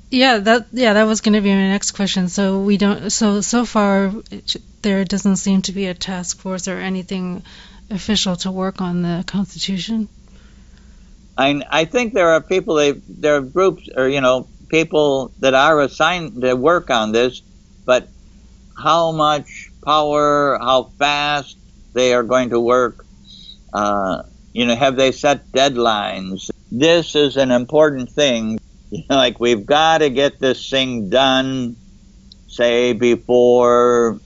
Yeah, 0.09 0.37
that 0.39 0.67
yeah, 0.71 0.93
that 0.93 1.03
was 1.03 1.21
going 1.21 1.33
to 1.33 1.41
be 1.41 1.49
my 1.49 1.67
next 1.67 1.91
question. 1.91 2.29
So 2.29 2.61
we 2.61 2.77
don't 2.77 3.09
so 3.09 3.41
so 3.41 3.65
far 3.65 4.13
there 4.81 5.03
doesn't 5.03 5.35
seem 5.37 5.61
to 5.63 5.73
be 5.73 5.87
a 5.87 5.93
task 5.93 6.39
force 6.39 6.67
or 6.67 6.77
anything 6.77 7.43
official 7.89 8.35
to 8.37 8.51
work 8.51 8.81
on 8.81 9.01
the 9.01 9.23
constitution. 9.27 10.07
I 11.37 11.61
I 11.69 11.85
think 11.85 12.13
there 12.13 12.29
are 12.29 12.41
people 12.41 12.75
they 12.75 12.93
there 12.93 13.35
are 13.35 13.41
groups 13.41 13.89
or 13.95 14.07
you 14.07 14.21
know 14.21 14.47
people 14.69 15.31
that 15.39 15.53
are 15.53 15.81
assigned 15.81 16.41
to 16.41 16.55
work 16.55 16.89
on 16.89 17.11
this, 17.11 17.41
but 17.85 18.07
how 18.77 19.11
much 19.11 19.69
power, 19.83 20.57
how 20.59 20.83
fast 20.99 21.57
they 21.93 22.13
are 22.13 22.23
going 22.23 22.49
to 22.49 22.59
work, 22.59 23.05
uh, 23.73 24.23
you 24.53 24.65
know, 24.65 24.75
have 24.75 24.95
they 24.95 25.11
set 25.11 25.51
deadlines? 25.51 26.51
This 26.71 27.15
is 27.15 27.37
an 27.37 27.51
important 27.51 28.11
thing. 28.11 28.59
You 28.91 29.03
know, 29.09 29.17
like 29.17 29.39
we've 29.39 29.65
got 29.65 29.97
to 29.97 30.09
get 30.09 30.39
this 30.39 30.69
thing 30.69 31.09
done, 31.09 31.75
say 32.47 32.93
before 32.93 34.19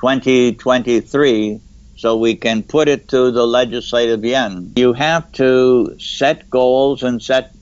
2023 0.00 1.60
so 1.96 2.16
we 2.16 2.36
can 2.36 2.62
put 2.62 2.88
it 2.88 3.08
to 3.08 3.30
the 3.32 3.44
legislative 3.44 4.24
Yuan. 4.24 4.74
You 4.76 4.92
have 4.92 5.32
to 5.32 5.96
set 5.98 6.48
goals 6.50 7.02
and 7.02 7.20
set 7.20 7.52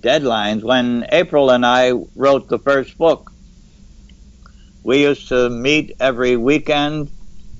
deadlines. 0.00 0.62
When 0.62 1.06
April 1.10 1.50
and 1.50 1.64
I 1.64 1.92
wrote 2.14 2.48
the 2.48 2.58
first 2.58 2.98
book, 2.98 3.32
we 4.82 5.02
used 5.02 5.28
to 5.28 5.48
meet 5.48 5.96
every 6.00 6.36
weekend 6.36 7.10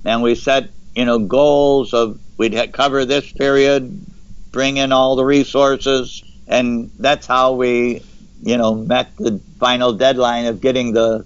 and 0.05 0.23
we 0.23 0.35
set, 0.35 0.69
you 0.95 1.07
know, 1.07 1.19
goals 1.19 1.95
of 1.95 2.21
we'd 2.37 2.73
cover 2.73 3.05
this 3.05 3.33
period, 3.33 4.05
bring 4.53 4.77
in 4.77 4.93
all 4.93 5.17
the 5.17 5.25
resources, 5.25 6.23
and 6.47 6.91
that's 6.99 7.27
how 7.27 7.53
we, 7.53 8.03
you 8.45 8.59
know, 8.59 8.75
met 8.75 9.17
the 9.17 9.41
final 9.59 9.95
deadline 9.95 10.47
of 10.47 10.61
getting 10.61 10.93
the 10.93 11.25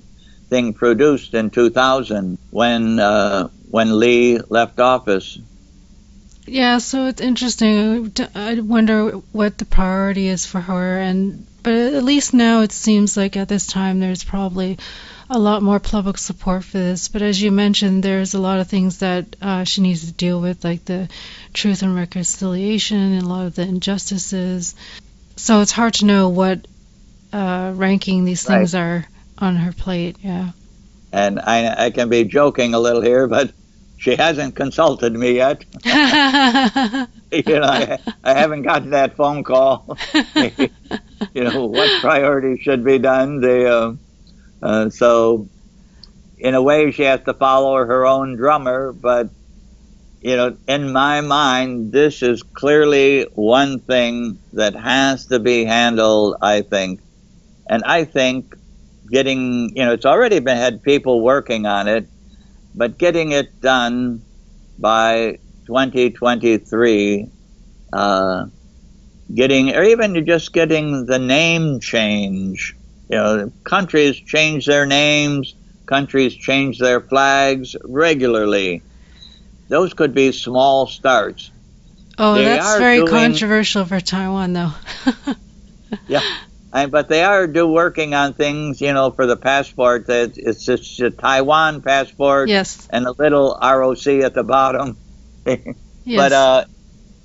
thing 0.49 0.73
produced 0.73 1.35
in 1.35 1.51
2000 1.51 2.39
when 2.51 2.99
uh, 2.99 3.49
when 3.71 3.99
Lee 3.99 4.39
left 4.49 4.81
office. 4.81 5.39
Yeah, 6.47 6.79
so 6.79 7.07
it's 7.07 7.21
interesting. 7.21 8.13
I 8.35 8.61
wonder 8.61 9.11
what 9.33 9.59
the 9.59 9.67
priority 9.67 10.29
is 10.29 10.47
for 10.47 10.61
her, 10.61 10.99
and 10.99 11.47
but 11.63 11.75
at 11.75 12.05
least 12.05 12.33
now 12.33 12.63
it 12.63 12.73
seems 12.73 13.17
like 13.17 13.37
at 13.37 13.49
this 13.49 13.67
time 13.67 14.01
there's 14.01 14.25
probably 14.25 14.79
a 15.29 15.39
lot 15.39 15.63
more 15.63 15.79
public 15.79 16.17
support 16.17 16.65
for 16.65 16.79
this. 16.79 17.09
But 17.09 17.21
as 17.21 17.43
you 17.43 17.53
mentioned, 17.53 18.03
there's 18.03 18.33
a 18.33 18.41
lot 18.41 18.61
of 18.61 18.69
things 18.69 19.01
that 19.01 19.37
uh, 19.43 19.65
she 19.65 19.83
needs 19.83 20.07
to 20.07 20.13
deal 20.13 20.41
with, 20.41 20.65
like 20.65 20.87
the 20.87 21.09
truth 21.53 21.83
and 21.83 21.95
reconciliation 21.95 22.97
and 22.97 23.23
a 23.23 23.29
lot 23.29 23.47
of 23.47 23.55
the 23.55 23.63
injustices. 23.63 24.75
So 25.37 25.61
it's 25.61 25.73
hard 25.73 25.95
to 25.95 26.07
know 26.07 26.31
what 26.31 26.67
uh, 27.33 27.73
ranking 27.75 28.25
these 28.25 28.43
things 28.45 28.75
right. 28.75 28.81
are 28.81 29.09
on 29.39 29.57
her 29.57 29.73
plate. 29.73 30.17
Yeah. 30.23 30.51
And 31.13 31.41
I, 31.41 31.87
I 31.87 31.91
can 31.91 32.09
be 32.09 32.25
joking 32.25 32.75
a 32.75 32.79
little 32.79 33.03
here, 33.03 33.27
but 33.27 33.53
she 33.99 34.15
hasn't 34.15 34.55
consulted 34.55 35.13
me 35.13 35.33
yet. 35.33 35.65
you 35.85 35.93
know, 35.93 37.63
I, 37.63 37.99
I 38.23 38.35
haven't 38.35 38.63
gotten 38.63 38.91
that 38.91 39.17
phone 39.17 39.43
call. 39.43 39.99
you 40.15 41.45
know, 41.45 41.67
what 41.67 42.01
priorities 42.01 42.61
should 42.61 42.85
be 42.85 42.99
done. 42.99 43.41
The, 43.41 43.71
uh, 43.71 43.95
uh, 44.63 44.91
so, 44.91 45.49
in 46.39 46.55
a 46.55 46.63
way, 46.63 46.93
she 46.93 47.03
has 47.03 47.23
to 47.23 47.35
follow 47.35 47.75
her 47.75 48.07
own 48.07 48.37
drummer. 48.37 48.93
But, 48.93 49.31
you 50.21 50.37
know, 50.37 50.57
in 50.69 50.93
my 50.93 51.21
mind, 51.21 51.91
this 51.91 52.23
is 52.23 52.43
clearly 52.43 53.23
one 53.35 53.81
thing 53.81 54.39
that 54.53 54.75
has 54.75 55.27
to 55.27 55.41
be 55.41 55.65
handled, 55.65 56.37
I 56.41 56.63
think. 56.63 57.01
And 57.69 57.83
I 57.85 58.05
think 58.05 58.55
getting, 59.11 59.77
you 59.77 59.85
know, 59.85 59.93
it's 59.93 60.07
already 60.07 60.41
been 60.41 60.57
had 60.57 60.83
people 60.83 61.21
working 61.21 61.67
on 61.67 61.89
it 61.89 62.09
but 62.79 62.97
getting 62.97 63.33
it 63.33 63.61
done 63.61 64.23
by 64.79 65.39
2023, 65.67 67.29
uh, 67.93 68.47
getting, 69.35 69.75
or 69.75 69.83
even 69.83 70.25
just 70.25 70.53
getting 70.53 71.05
the 71.07 71.19
name 71.19 71.81
change. 71.81 72.77
You 73.11 73.17
know, 73.17 73.53
countries 73.65 74.17
change 74.17 74.67
their 74.67 74.87
names, 74.87 75.55
countries 75.87 76.35
change 76.35 76.79
their 76.79 77.01
flags 77.01 77.75
regularly. 77.83 78.83
Those 79.69 79.93
could 79.93 80.15
be 80.15 80.31
small 80.31 80.87
starts. 80.87 81.51
Oh, 82.17 82.35
they 82.35 82.45
that's 82.45 82.79
very 82.79 82.99
doing, 82.99 83.11
controversial 83.11 83.85
for 83.85 84.01
Taiwan, 84.01 84.53
though. 84.53 84.73
yeah, 86.09 86.23
but 86.71 87.09
they 87.09 87.23
are 87.23 87.47
do 87.47 87.67
working 87.67 88.15
on 88.15 88.35
things, 88.35 88.81
you 88.81 88.93
know, 88.93 89.11
for 89.11 89.27
the 89.27 89.37
passport. 89.37 90.07
That 90.07 90.37
it's 90.37 90.65
just 90.65 91.01
a 91.01 91.11
Taiwan 91.11 91.83
passport, 91.83 92.49
yes, 92.49 92.89
and 92.91 93.07
a 93.07 93.13
little 93.13 93.59
ROC 93.61 94.07
at 94.07 94.35
the 94.35 94.45
bottom. 94.45 94.97
yes. 95.47 95.67
But 96.07 96.33
uh, 96.33 96.65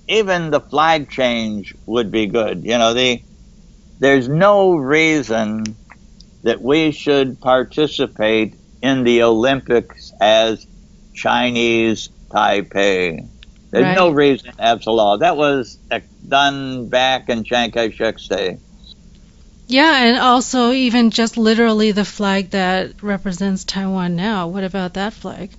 even 0.07 0.51
the 0.51 0.61
flag 0.61 1.09
change 1.09 1.75
would 1.85 2.11
be 2.11 2.27
good. 2.27 2.63
You 2.63 2.77
know, 2.77 2.93
the 2.93 3.21
there's 3.99 4.27
no 4.27 4.75
reason 4.75 5.63
that 6.43 6.61
we 6.61 6.91
should 6.91 7.39
participate 7.39 8.55
in 8.81 9.03
the 9.03 9.23
Olympics 9.23 10.11
as 10.19 10.67
Chinese 11.13 12.09
Taipei. 12.29 13.27
There's 13.71 13.83
right. 13.83 13.95
no 13.95 14.11
reason, 14.11 14.51
absolutely. 14.59 15.19
That 15.19 15.37
was 15.37 15.79
done 16.27 16.89
back 16.89 17.29
in 17.29 17.43
Chiang 17.43 17.71
Kai-shek's 17.71 18.27
day. 18.27 18.59
Yeah, 19.67 20.05
and 20.05 20.17
also 20.17 20.71
even 20.71 21.09
just 21.09 21.37
literally 21.37 21.91
the 21.91 22.05
flag 22.05 22.51
that 22.51 23.01
represents 23.01 23.63
Taiwan 23.63 24.15
now. 24.15 24.47
What 24.47 24.63
about 24.63 24.95
that 24.95 25.13
flag? 25.13 25.51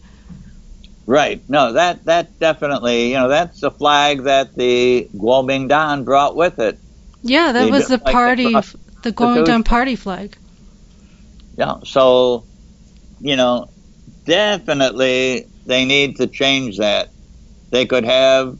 Right. 1.07 1.43
No, 1.49 1.73
that 1.73 2.05
that 2.05 2.39
definitely, 2.39 3.11
you 3.11 3.15
know, 3.15 3.29
that's 3.29 3.61
the 3.61 3.71
flag 3.71 4.25
that 4.25 4.55
the 4.55 5.09
Kuomintang 5.15 6.05
brought 6.05 6.37
with 6.37 6.59
it. 6.59 6.79
Yeah, 7.23 7.53
that 7.53 7.71
was 7.71 7.89
the 7.89 7.99
party, 7.99 8.53
the 8.53 9.13
Kuomintang 9.13 9.65
party 9.65 9.97
flag. 9.97 10.37
Yeah. 11.57 11.77
So, 11.85 12.45
you 13.21 13.37
know, 13.37 13.71
definitely 14.25 15.47
they 15.67 15.85
need 15.85 16.17
to 16.17 16.27
change 16.27 16.79
that. 16.79 17.11
They 17.71 17.87
could 17.87 18.05
have 18.05 18.59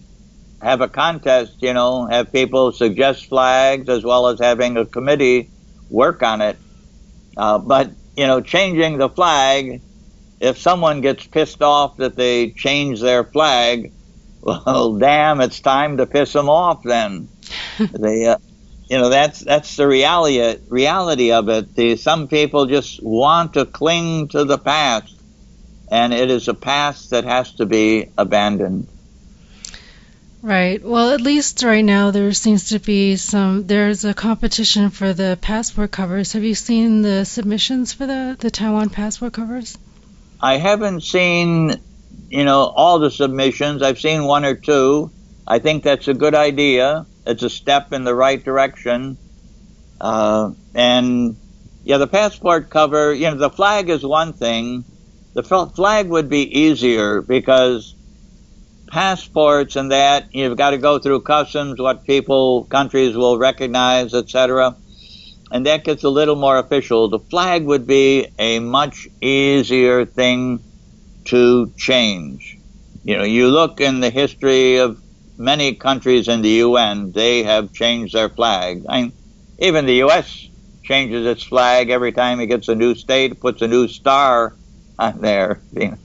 have 0.65 0.81
a 0.81 0.89
contest, 0.89 1.61
you 1.61 1.75
know, 1.75 2.07
have 2.07 2.33
people 2.33 2.73
suggest 2.73 3.27
flags 3.27 3.89
as 3.91 4.03
well 4.03 4.29
as 4.29 4.41
having 4.41 4.79
a 4.79 4.87
committee 4.87 5.51
work 5.91 6.23
on 6.23 6.41
it. 6.41 6.57
Uh, 7.37 7.59
but, 7.59 7.91
you 8.17 8.27
know, 8.27 8.41
changing 8.41 8.97
the 8.97 9.11
flag, 9.11 9.83
if 10.41 10.57
someone 10.57 11.03
gets 11.03 11.27
pissed 11.27 11.61
off 11.63 11.99
that 11.99 12.17
they 12.17 12.51
change 12.51 13.03
their 13.03 13.25
flag, 13.25 13.93
well, 14.41 14.97
damn, 14.97 15.43
it's 15.43 15.61
time 15.61 15.99
to 15.99 16.07
piss 16.07 16.33
them 16.33 16.49
off 16.49 16.83
then. 16.83 17.29
they, 17.79 18.27
uh, 18.27 18.39
you 18.89 18.97
know, 18.97 19.11
that's, 19.11 19.41
that's 19.41 19.77
the 19.77 19.87
reality, 19.87 20.59
reality 20.69 21.33
of 21.33 21.51
it. 21.51 21.75
The, 21.75 21.97
some 21.97 22.27
people 22.27 22.65
just 22.67 23.03
want 23.03 23.55
to 23.55 23.67
cling 23.67 24.29
to 24.29 24.45
the 24.45 24.59
past, 24.59 25.15
and 25.91 26.15
it 26.15 26.31
is 26.31 26.49
a 26.49 26.55
past 26.55 27.11
that 27.11 27.25
has 27.25 27.53
to 27.57 27.67
be 27.67 28.09
abandoned. 28.17 28.89
Right. 30.45 30.85
Well, 30.85 31.09
at 31.09 31.23
least 31.23 31.63
right 31.63 31.83
now 31.83 32.11
there 32.11 32.31
seems 32.35 32.69
to 32.69 32.79
be 32.79 33.17
some. 33.17 33.67
There's 33.67 34.05
a 34.05 34.13
competition 34.13 34.91
for 34.91 35.15
the 35.15 35.39
passport 35.41 35.91
covers. 35.91 36.35
Have 36.35 36.45
you 36.45 36.55
seen 36.55 37.01
the 37.01 37.25
submissions 37.25 37.95
for 37.95 38.07
the 38.07 38.37
the 38.39 38.51
Taiwan 38.51 38.91
passport 38.91 39.33
covers? 39.33 39.79
I 40.43 40.59
haven't 40.59 41.01
seen, 41.01 41.81
you 42.29 42.45
know, 42.45 42.61
all 42.61 42.99
the 42.99 43.11
submissions. 43.11 43.81
I've 43.81 43.99
seen 43.99 44.25
one 44.25 44.45
or 44.45 44.55
two. 44.55 45.11
I 45.47 45.61
think 45.61 45.83
that's 45.83 46.09
a 46.09 46.15
good 46.15 46.35
idea. 46.35 47.07
It's 47.27 47.43
a 47.43 47.49
step 47.49 47.95
in 47.95 48.05
the 48.05 48.15
right 48.15 48.45
direction. 48.45 49.17
Uh, 49.99 50.51
and 50.75 51.37
yeah, 51.85 51.97
the 51.97 52.07
passport 52.07 52.69
cover. 52.69 53.15
You 53.15 53.31
know, 53.31 53.39
the 53.39 53.49
flag 53.49 53.89
is 53.89 54.05
one 54.05 54.35
thing. 54.35 54.85
The 55.33 55.43
flag 55.43 56.11
would 56.11 56.29
be 56.29 56.61
easier 56.61 57.23
because 57.23 57.95
passports 58.87 59.77
and 59.77 59.91
that 59.91 60.35
you've 60.35 60.57
got 60.57 60.71
to 60.71 60.79
go 60.79 60.99
through 60.99 61.21
customs, 61.23 61.81
what 61.81 62.05
people, 62.05 62.65
countries 62.65 63.17
will 63.17 63.39
recognize, 63.39 64.15
etc. 64.15 64.77
And 65.51 65.67
that 65.67 65.85
gets 65.85 66.05
a 66.05 66.09
little 66.09 66.37
more 66.37 66.59
official. 66.59 67.09
The 67.09 67.19
flag 67.19 67.65
would 67.65 67.87
be 67.87 68.29
a 68.39 68.59
much 68.61 69.09
easier 69.21 70.05
thing 70.05 70.63
to 71.27 71.73
change. 71.77 72.59
You 73.05 73.19
know, 73.19 73.25
you 73.25 73.49
look 73.49 73.81
in 73.81 74.01
the 74.01 74.11
history 74.11 74.79
of 74.79 75.01
many 75.37 75.75
countries 75.75 76.29
in 76.29 76.43
the 76.43 76.49
UN, 76.49 77.13
they 77.13 77.43
have 77.43 77.73
changed 77.73 78.15
their 78.15 78.29
flag. 78.29 78.85
I 78.89 79.03
mean, 79.03 79.13
even 79.59 79.87
the 79.87 79.97
U.S. 79.97 80.49
changes 80.83 81.27
its 81.27 81.43
flag 81.45 81.91
every 81.91 82.13
time 82.13 82.41
it 82.41 82.47
gets 82.47 82.69
a 82.69 82.75
new 82.75 82.95
state, 82.95 83.41
puts 83.41 83.63
a 83.63 83.69
new 83.69 83.89
star 83.89 84.55
on 84.99 85.21
there. 85.21 85.61
You 85.73 85.91
know, 85.91 85.99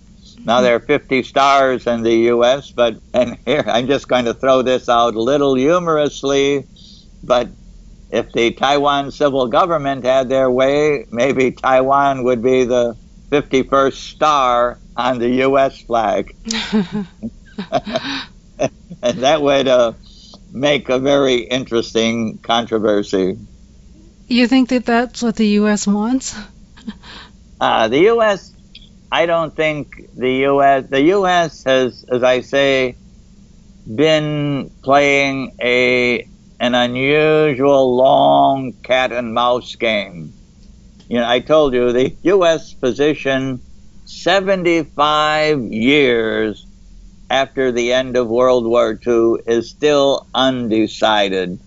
now 0.50 0.62
there 0.62 0.76
are 0.76 0.80
50 0.80 1.22
stars 1.22 1.86
in 1.86 2.02
the 2.02 2.16
U.S., 2.34 2.72
but, 2.72 3.00
and 3.14 3.38
here, 3.46 3.64
I'm 3.68 3.86
just 3.86 4.08
going 4.08 4.26
to 4.26 4.34
throw 4.34 4.64
this 4.64 4.90
out 4.90 5.14
a 5.14 5.22
little 5.22 5.54
humorously, 5.54 6.66
but 7.24 7.50
if 8.10 8.32
the 8.32 8.50
Taiwan 8.54 9.12
civil 9.12 9.46
government 9.46 10.06
had 10.06 10.28
their 10.28 10.50
way, 10.50 11.06
maybe 11.12 11.52
Taiwan 11.52 12.24
would 12.24 12.42
be 12.42 12.64
the 12.64 12.98
51st 13.30 13.94
star 13.94 14.80
on 14.98 15.20
the 15.20 15.30
U.S. 15.46 15.84
flag. 15.84 16.36
and 19.04 19.20
that 19.20 19.44
would 19.44 19.68
uh, 19.68 19.94
make 20.52 20.90
a 20.90 20.98
very 20.98 21.42
interesting 21.42 22.40
controversy. 22.40 23.38
You 24.28 24.48
think 24.48 24.70
that 24.70 24.86
that's 24.86 25.22
what 25.22 25.36
the 25.36 25.48
U.S. 25.62 25.86
wants? 25.86 26.36
Uh, 27.62 27.88
the 27.88 28.00
U.S. 28.00 28.52
I 29.12 29.26
don't 29.26 29.56
think 29.56 30.14
the 30.16 30.32
U.S. 30.52 30.86
The 30.88 31.02
U.S. 31.18 31.64
has, 31.64 32.06
as 32.10 32.24
I 32.24 32.42
say, 32.42 32.96
been 33.94 34.72
playing 34.84 35.56
a 35.62 36.28
an 36.60 36.76
unusual 36.76 37.96
long 37.96 38.74
cat 38.84 39.12
and 39.12 39.34
mouse 39.34 39.76
game. 39.76 40.34
You 41.08 41.18
know, 41.18 41.28
I 41.28 41.40
told 41.40 41.74
you 41.74 41.92
the 41.92 42.16
U.S. 42.24 42.74
position 42.74 43.62
75 44.06 45.62
years 45.62 46.68
after 47.30 47.72
the 47.72 47.94
end 47.94 48.18
of 48.18 48.28
World 48.28 48.66
War 48.66 49.00
II 49.06 49.36
is 49.48 49.70
still 49.70 50.28
undecided. 50.36 51.60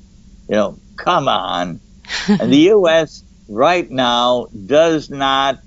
You 0.49 0.55
know, 0.55 0.79
come 0.97 1.27
on. 1.27 1.81
and 2.29 2.53
the 2.53 2.69
U.S. 2.77 3.25
right 3.49 3.91
now 3.91 4.47
does 4.67 5.11
not 5.11 5.59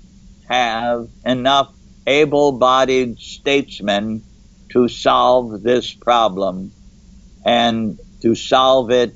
have 0.48 1.08
enough 1.24 1.72
able 2.06 2.52
bodied 2.52 3.18
statesmen 3.18 4.22
to 4.70 4.88
solve 4.88 5.62
this 5.62 5.92
problem 5.92 6.72
and 7.44 7.98
to 8.22 8.34
solve 8.34 8.90
it 8.90 9.14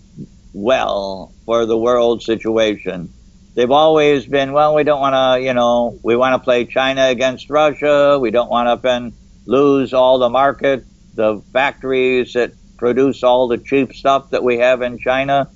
well 0.53 1.33
for 1.47 1.67
the 1.67 1.77
world 1.77 2.23
situation. 2.23 3.13
They've 3.55 3.71
always 3.71 4.27
been, 4.27 4.53
well, 4.53 4.75
we 4.75 4.85
don't 4.85 5.01
want 5.01 5.15
to, 5.15 5.45
you 5.45 5.55
know, 5.55 5.99
we 6.03 6.17
want 6.17 6.35
to 6.35 6.45
play 6.45 6.65
China 6.65 7.07
against 7.07 7.51
Russia. 7.51 8.19
We 8.21 8.31
don't 8.31 8.51
want 8.51 8.83
to 8.83 9.13
lose 9.47 9.93
all 9.93 10.19
the 10.19 10.29
market, 10.29 10.85
the 11.15 11.43
factories 11.53 12.35
that 12.35 12.53
produce 12.77 13.23
all 13.23 13.49
the 13.49 13.59
cheap 13.59 13.93
stuff 13.93 14.31
that 14.31 14.43
we 14.43 14.59
have 14.59 14.83
in 14.83 14.99
China. 14.99 15.51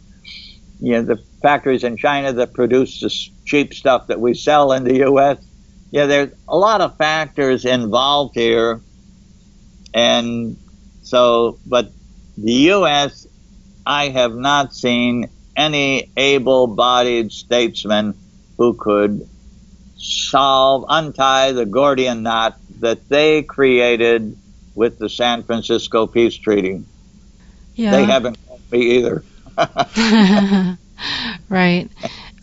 You 0.80 0.94
know, 0.94 1.02
the 1.02 1.16
factories 1.40 1.84
in 1.84 1.96
China 1.96 2.32
that 2.34 2.52
produce 2.52 3.00
the 3.00 3.10
cheap 3.44 3.72
stuff 3.74 4.08
that 4.08 4.20
we 4.20 4.34
sell 4.34 4.72
in 4.72 4.84
the 4.84 4.96
U.S 4.98 5.38
yeah, 5.94 6.06
there's 6.06 6.32
a 6.48 6.56
lot 6.56 6.80
of 6.80 6.96
factors 6.96 7.64
involved 7.64 8.34
here. 8.34 8.80
And 9.94 10.56
so, 11.02 11.60
but 11.64 11.92
the 12.36 12.52
U.S., 12.52 13.28
I 13.86 14.08
have 14.08 14.34
not 14.34 14.74
seen 14.74 15.30
any 15.56 16.10
able 16.16 16.66
bodied 16.66 17.30
statesman 17.30 18.18
who 18.58 18.74
could 18.74 19.28
solve, 19.96 20.84
untie 20.88 21.52
the 21.52 21.64
Gordian 21.64 22.24
knot 22.24 22.58
that 22.80 23.08
they 23.08 23.44
created 23.44 24.36
with 24.74 24.98
the 24.98 25.08
San 25.08 25.44
Francisco 25.44 26.08
Peace 26.08 26.34
Treaty. 26.34 26.82
Yeah. 27.76 27.92
They 27.92 28.04
haven't 28.04 28.36
helped 28.48 28.72
me 28.72 28.98
either. 28.98 29.22
right. 31.48 31.88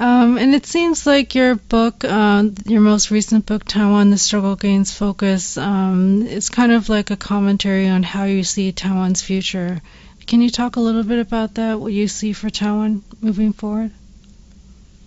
Um, 0.01 0.39
and 0.39 0.55
it 0.55 0.65
seems 0.65 1.05
like 1.05 1.35
your 1.35 1.53
book, 1.53 2.03
uh, 2.03 2.45
your 2.65 2.81
most 2.81 3.11
recent 3.11 3.45
book, 3.45 3.65
Taiwan: 3.65 4.09
The 4.09 4.17
Struggle 4.17 4.55
Gains 4.55 4.91
Focus, 4.91 5.59
um, 5.59 6.23
is 6.23 6.49
kind 6.49 6.71
of 6.71 6.89
like 6.89 7.11
a 7.11 7.15
commentary 7.15 7.87
on 7.87 8.01
how 8.01 8.23
you 8.23 8.43
see 8.43 8.71
Taiwan's 8.71 9.21
future. 9.21 9.79
Can 10.25 10.41
you 10.41 10.49
talk 10.49 10.75
a 10.75 10.79
little 10.79 11.03
bit 11.03 11.19
about 11.19 11.53
that? 11.53 11.79
What 11.79 11.93
you 11.93 12.07
see 12.07 12.33
for 12.33 12.49
Taiwan 12.49 13.03
moving 13.21 13.53
forward? 13.53 13.91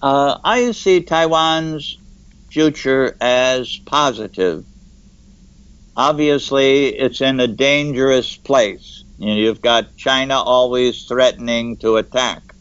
Uh, 0.01 0.39
I 0.45 0.71
see 0.71 1.01
Taiwan's 1.01 1.99
future 2.53 3.17
as 3.21 3.77
positive. 3.77 4.65
Obviously, 5.97 6.87
it's 6.87 7.21
in 7.21 7.41
a 7.41 7.49
dangerous 7.49 8.37
place. 8.37 9.03
You 9.19 9.27
know, 9.27 9.35
you've 9.35 9.61
got 9.61 9.97
China 9.97 10.37
always 10.37 11.03
threatening 11.07 11.79
to 11.79 11.97
attack, 11.97 12.55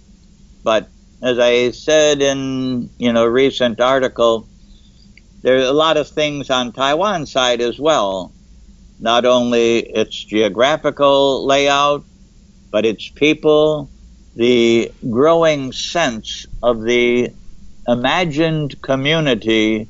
but 0.64 0.90
as 1.24 1.40
I 1.40 1.72
said 1.72 2.22
in 2.22 2.90
you 2.98 3.14
know 3.14 3.26
recent 3.26 3.80
article, 3.80 4.48
there 5.42 5.56
are 5.58 5.70
a 5.70 5.72
lot 5.72 5.96
of 5.96 6.10
things 6.10 6.50
on 6.50 6.74
Taiwan 6.74 7.26
side 7.26 7.62
as 7.62 7.80
well. 7.80 8.34
Not 9.00 9.26
only 9.26 9.80
its 9.80 10.16
geographical 10.16 11.46
layout, 11.46 12.04
but 12.72 12.86
its 12.86 13.08
people, 13.10 13.90
the 14.36 14.92
growing 15.10 15.72
sense 15.72 16.46
of 16.62 16.84
the 16.84 17.32
imagined 17.88 18.82
community 18.82 19.88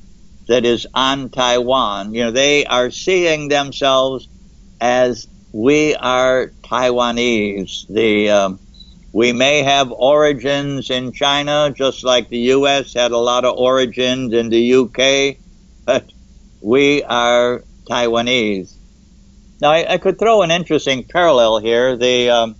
that 0.47 0.65
is 0.65 0.87
on 0.93 1.29
Taiwan. 1.29 2.13
You 2.13 2.25
know, 2.25 2.31
they 2.31 2.65
are 2.65 2.91
seeing 2.91 3.47
themselves 3.47 4.27
as 4.79 5.27
we 5.51 5.95
are 5.95 6.51
Taiwanese. 6.63 7.87
The 7.87 8.29
um, 8.29 8.59
we 9.13 9.31
may 9.31 9.61
have 9.61 9.91
origins 9.91 10.89
in 10.89 11.11
China, 11.11 11.71
just 11.73 12.03
like 12.03 12.29
the 12.29 12.39
U.S. 12.57 12.93
had 12.93 13.11
a 13.11 13.17
lot 13.17 13.45
of 13.45 13.55
origins 13.57 14.33
in 14.33 14.49
the 14.49 14.59
U.K., 14.59 15.37
but 15.85 16.11
we 16.61 17.03
are 17.03 17.63
Taiwanese. 17.85 18.73
Now, 19.61 19.71
I, 19.71 19.93
I 19.93 19.97
could 19.99 20.17
throw 20.17 20.41
an 20.41 20.49
interesting 20.49 21.03
parallel 21.03 21.59
here. 21.59 21.95
The, 21.95 22.29
um, 22.31 22.55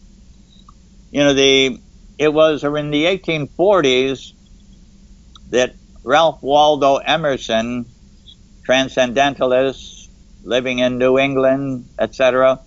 you 1.11 1.23
know, 1.23 1.33
the 1.33 1.79
it 2.19 2.31
was 2.31 2.63
in 2.63 2.91
the 2.91 3.05
1840s 3.05 4.33
that 5.49 5.73
Ralph 6.03 6.43
Waldo 6.43 6.97
Emerson, 6.97 7.85
transcendentalist, 8.63 10.09
living 10.43 10.79
in 10.79 10.99
New 10.99 11.17
England, 11.17 11.89
etc., 11.97 12.59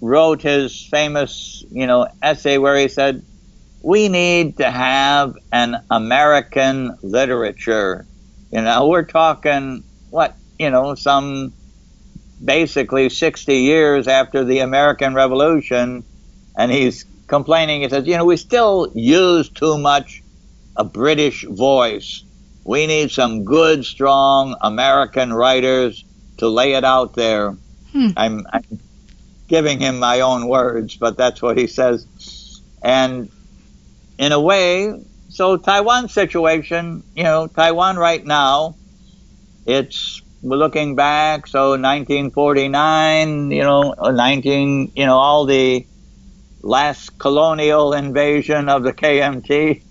wrote 0.00 0.42
his 0.42 0.84
famous, 0.90 1.64
you 1.70 1.86
know, 1.86 2.08
essay 2.22 2.58
where 2.58 2.76
he 2.76 2.88
said, 2.88 3.22
"We 3.82 4.08
need 4.08 4.58
to 4.58 4.70
have 4.70 5.34
an 5.52 5.76
American 5.90 6.96
literature." 7.02 8.06
You 8.50 8.62
know, 8.62 8.88
we're 8.88 9.04
talking 9.04 9.84
what, 10.10 10.34
you 10.58 10.70
know, 10.70 10.94
some 10.94 11.52
basically 12.42 13.08
60 13.10 13.56
years 13.56 14.08
after 14.08 14.44
the 14.44 14.60
American 14.60 15.14
Revolution, 15.14 16.04
and 16.56 16.72
he's 16.72 17.04
complaining. 17.26 17.82
He 17.82 17.88
says, 17.88 18.06
"You 18.06 18.16
know, 18.16 18.24
we 18.24 18.36
still 18.36 18.90
use 18.94 19.48
too 19.50 19.78
much 19.78 20.22
a 20.76 20.84
British 20.84 21.44
voice. 21.44 22.24
We 22.64 22.86
need 22.86 23.10
some 23.10 23.44
good, 23.44 23.84
strong 23.84 24.56
American 24.60 25.32
writers 25.32 26.04
to 26.38 26.48
lay 26.48 26.72
it 26.72 26.84
out 26.84 27.14
there." 27.14 27.56
Hmm. 27.92 28.08
I'm, 28.16 28.46
I'm 28.52 28.80
giving 29.50 29.80
him 29.80 29.98
my 29.98 30.20
own 30.20 30.46
words, 30.46 30.96
but 30.96 31.16
that's 31.16 31.42
what 31.42 31.58
he 31.58 31.66
says. 31.66 32.06
And 32.82 33.28
in 34.16 34.30
a 34.30 34.40
way, 34.40 34.94
so 35.28 35.56
Taiwan 35.56 36.08
situation, 36.08 37.02
you 37.16 37.24
know, 37.24 37.48
Taiwan 37.48 37.96
right 37.96 38.24
now, 38.24 38.76
it's 39.66 40.22
we're 40.40 40.56
looking 40.56 40.94
back, 40.94 41.48
so 41.48 41.70
1949, 41.70 43.50
you 43.50 43.62
know, 43.62 43.92
19, 43.92 44.92
you 44.94 45.04
know, 45.04 45.16
all 45.16 45.44
the 45.44 45.84
last 46.62 47.18
colonial 47.18 47.92
invasion 47.92 48.68
of 48.68 48.84
the 48.84 48.92
KMT, 48.92 49.82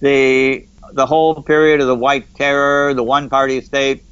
the 0.00 0.66
the 0.92 1.06
whole 1.06 1.42
period 1.42 1.80
of 1.80 1.88
the 1.88 1.96
White 1.96 2.34
Terror, 2.34 2.94
the 2.94 3.02
one 3.02 3.28
party 3.28 3.60
state. 3.62 4.04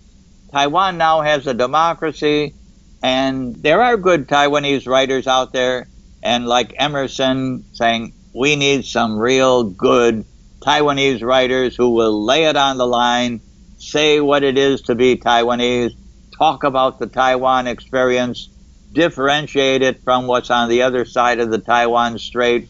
Taiwan 0.50 0.98
now 0.98 1.20
has 1.20 1.46
a 1.46 1.54
democracy, 1.54 2.54
and 3.02 3.56
there 3.56 3.82
are 3.82 3.96
good 3.96 4.28
Taiwanese 4.28 4.86
writers 4.86 5.26
out 5.26 5.52
there, 5.52 5.88
and 6.22 6.46
like 6.46 6.74
Emerson 6.78 7.64
saying, 7.72 8.14
we 8.34 8.56
need 8.56 8.84
some 8.84 9.18
real 9.18 9.64
good 9.64 10.24
Taiwanese 10.60 11.22
writers 11.22 11.74
who 11.74 11.90
will 11.90 12.24
lay 12.24 12.44
it 12.44 12.56
on 12.56 12.78
the 12.78 12.86
line, 12.86 13.40
say 13.78 14.20
what 14.20 14.42
it 14.42 14.58
is 14.58 14.82
to 14.82 14.94
be 14.94 15.16
Taiwanese, 15.16 15.96
talk 16.36 16.64
about 16.64 16.98
the 16.98 17.06
Taiwan 17.06 17.66
experience, 17.66 18.48
differentiate 18.92 19.82
it 19.82 20.02
from 20.02 20.26
what's 20.26 20.50
on 20.50 20.68
the 20.68 20.82
other 20.82 21.04
side 21.04 21.40
of 21.40 21.50
the 21.50 21.58
Taiwan 21.58 22.18
Strait, 22.18 22.68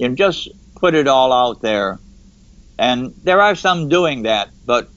and 0.00 0.16
just 0.16 0.48
put 0.76 0.94
it 0.94 1.08
all 1.08 1.32
out 1.32 1.62
there. 1.62 1.98
And 2.78 3.14
there 3.22 3.40
are 3.40 3.54
some 3.54 3.88
doing 3.88 4.22
that, 4.22 4.50
but 4.66 4.88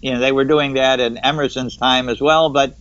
you 0.00 0.12
know 0.12 0.20
they 0.20 0.32
were 0.32 0.44
doing 0.44 0.74
that 0.74 0.98
in 0.98 1.18
Emerson's 1.18 1.76
time 1.76 2.08
as 2.08 2.20
well. 2.20 2.50
But 2.50 2.76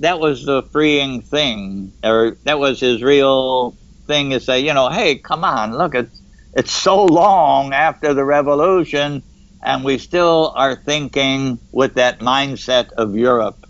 that 0.00 0.18
was 0.18 0.44
the 0.44 0.62
freeing 0.62 1.22
thing, 1.22 1.92
or 2.02 2.36
that 2.44 2.58
was 2.58 2.80
his 2.80 3.02
real 3.02 3.76
thing. 4.06 4.32
Is 4.32 4.44
say, 4.44 4.60
you 4.60 4.74
know, 4.74 4.88
hey, 4.88 5.16
come 5.16 5.44
on, 5.44 5.76
look, 5.76 5.94
it's 5.94 6.20
it's 6.54 6.72
so 6.72 7.04
long 7.04 7.72
after 7.72 8.12
the 8.12 8.24
revolution, 8.24 9.22
and 9.62 9.84
we 9.84 9.98
still 9.98 10.52
are 10.56 10.74
thinking 10.74 11.58
with 11.70 11.94
that 11.94 12.18
mindset 12.20 12.92
of 12.92 13.14
Europe. 13.14 13.66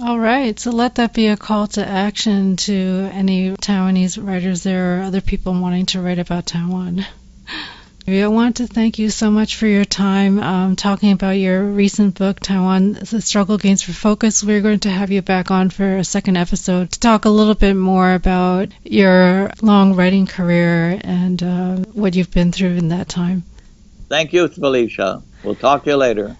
All 0.00 0.18
right, 0.18 0.58
so 0.58 0.70
let 0.70 0.96
that 0.96 1.12
be 1.12 1.28
a 1.28 1.36
call 1.36 1.68
to 1.68 1.86
action 1.86 2.56
to 2.56 3.08
any 3.12 3.50
Taiwanese 3.50 4.18
writers 4.26 4.62
there 4.62 4.98
or 4.98 5.02
other 5.02 5.20
people 5.20 5.52
wanting 5.52 5.86
to 5.86 6.00
write 6.00 6.18
about 6.18 6.46
Taiwan. 6.46 7.04
I 8.06 8.26
want 8.26 8.56
to 8.56 8.66
thank 8.66 8.98
you 8.98 9.10
so 9.10 9.30
much 9.30 9.54
for 9.54 9.66
your 9.66 9.84
time 9.84 10.40
um, 10.40 10.74
talking 10.74 11.12
about 11.12 11.32
your 11.32 11.62
recent 11.62 12.18
book, 12.18 12.40
Taiwan, 12.40 12.94
The 12.94 13.20
Struggle 13.20 13.58
Gains 13.58 13.82
for 13.82 13.92
Focus. 13.92 14.42
We're 14.42 14.60
going 14.60 14.80
to 14.80 14.90
have 14.90 15.12
you 15.12 15.22
back 15.22 15.52
on 15.52 15.70
for 15.70 15.98
a 15.98 16.04
second 16.04 16.36
episode 16.36 16.90
to 16.90 16.98
talk 16.98 17.26
a 17.26 17.30
little 17.30 17.54
bit 17.54 17.74
more 17.74 18.12
about 18.12 18.70
your 18.82 19.52
long 19.62 19.94
writing 19.94 20.26
career 20.26 21.00
and 21.00 21.40
uh, 21.42 21.76
what 21.92 22.16
you've 22.16 22.32
been 22.32 22.50
through 22.50 22.74
in 22.76 22.88
that 22.88 23.08
time. 23.08 23.44
Thank 24.08 24.32
you, 24.32 24.48
Felicia. 24.48 25.22
We'll 25.44 25.54
talk 25.54 25.84
to 25.84 25.90
you 25.90 25.96
later. 25.96 26.36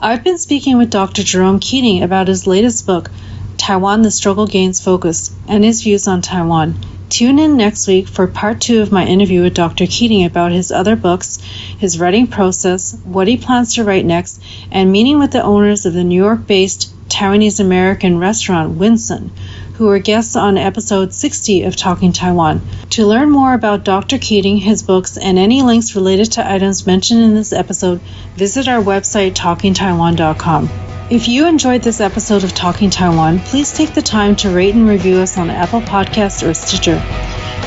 I've 0.00 0.22
been 0.22 0.38
speaking 0.38 0.78
with 0.78 0.90
Dr. 0.90 1.24
Jerome 1.24 1.58
Keating 1.58 2.04
about 2.04 2.28
his 2.28 2.46
latest 2.46 2.86
book, 2.86 3.10
Taiwan 3.56 4.02
The 4.02 4.12
Struggle 4.12 4.46
Gains 4.46 4.80
Focus, 4.80 5.34
and 5.48 5.64
his 5.64 5.82
views 5.82 6.06
on 6.06 6.22
Taiwan. 6.22 6.76
Tune 7.08 7.38
in 7.38 7.56
next 7.56 7.86
week 7.86 8.08
for 8.08 8.26
part 8.26 8.60
two 8.60 8.82
of 8.82 8.90
my 8.90 9.06
interview 9.06 9.42
with 9.42 9.54
Dr. 9.54 9.86
Keating 9.86 10.24
about 10.24 10.50
his 10.50 10.72
other 10.72 10.96
books, 10.96 11.38
his 11.78 12.00
writing 12.00 12.26
process, 12.26 12.98
what 13.04 13.28
he 13.28 13.36
plans 13.36 13.74
to 13.74 13.84
write 13.84 14.04
next, 14.04 14.42
and 14.72 14.90
meeting 14.90 15.20
with 15.20 15.30
the 15.30 15.42
owners 15.42 15.86
of 15.86 15.94
the 15.94 16.02
New 16.02 16.20
York 16.20 16.46
based 16.46 16.92
Taiwanese 17.08 17.60
American 17.60 18.18
restaurant 18.18 18.76
Win 18.76 18.98
Son, 18.98 19.30
who 19.74 19.86
were 19.86 20.00
guests 20.00 20.34
on 20.34 20.58
episode 20.58 21.14
60 21.14 21.62
of 21.62 21.76
Talking 21.76 22.12
Taiwan. 22.12 22.60
To 22.90 23.06
learn 23.06 23.30
more 23.30 23.54
about 23.54 23.84
Dr. 23.84 24.18
Keating, 24.18 24.56
his 24.56 24.82
books, 24.82 25.16
and 25.16 25.38
any 25.38 25.62
links 25.62 25.94
related 25.94 26.32
to 26.32 26.50
items 26.50 26.86
mentioned 26.86 27.20
in 27.20 27.34
this 27.34 27.52
episode, 27.52 28.00
visit 28.34 28.66
our 28.66 28.82
website 28.82 29.34
talkingtaiwan.com. 29.34 30.85
If 31.08 31.28
you 31.28 31.46
enjoyed 31.46 31.82
this 31.82 32.00
episode 32.00 32.42
of 32.42 32.52
Talking 32.52 32.90
Taiwan, 32.90 33.38
please 33.38 33.72
take 33.72 33.94
the 33.94 34.02
time 34.02 34.34
to 34.36 34.50
rate 34.50 34.74
and 34.74 34.88
review 34.88 35.18
us 35.18 35.38
on 35.38 35.50
Apple 35.50 35.80
Podcasts 35.80 36.44
or 36.44 36.52
Stitcher. 36.52 36.98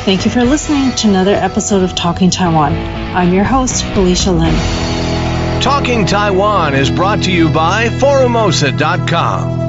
Thank 0.04 0.26
you 0.26 0.32
for 0.32 0.44
listening 0.44 0.92
to 0.98 1.08
another 1.08 1.36
episode 1.36 1.82
of 1.82 1.96
Talking 1.96 2.30
Taiwan. 2.30 2.74
I'm 2.74 3.34
your 3.34 3.46
host, 3.46 3.86
Felicia 3.86 4.34
Lin. 4.34 4.54
Talking 5.62 6.06
Taiwan 6.06 6.76
is 6.76 6.92
brought 6.92 7.24
to 7.24 7.32
you 7.32 7.48
by 7.48 7.88
Forumosa.com. 7.88 9.69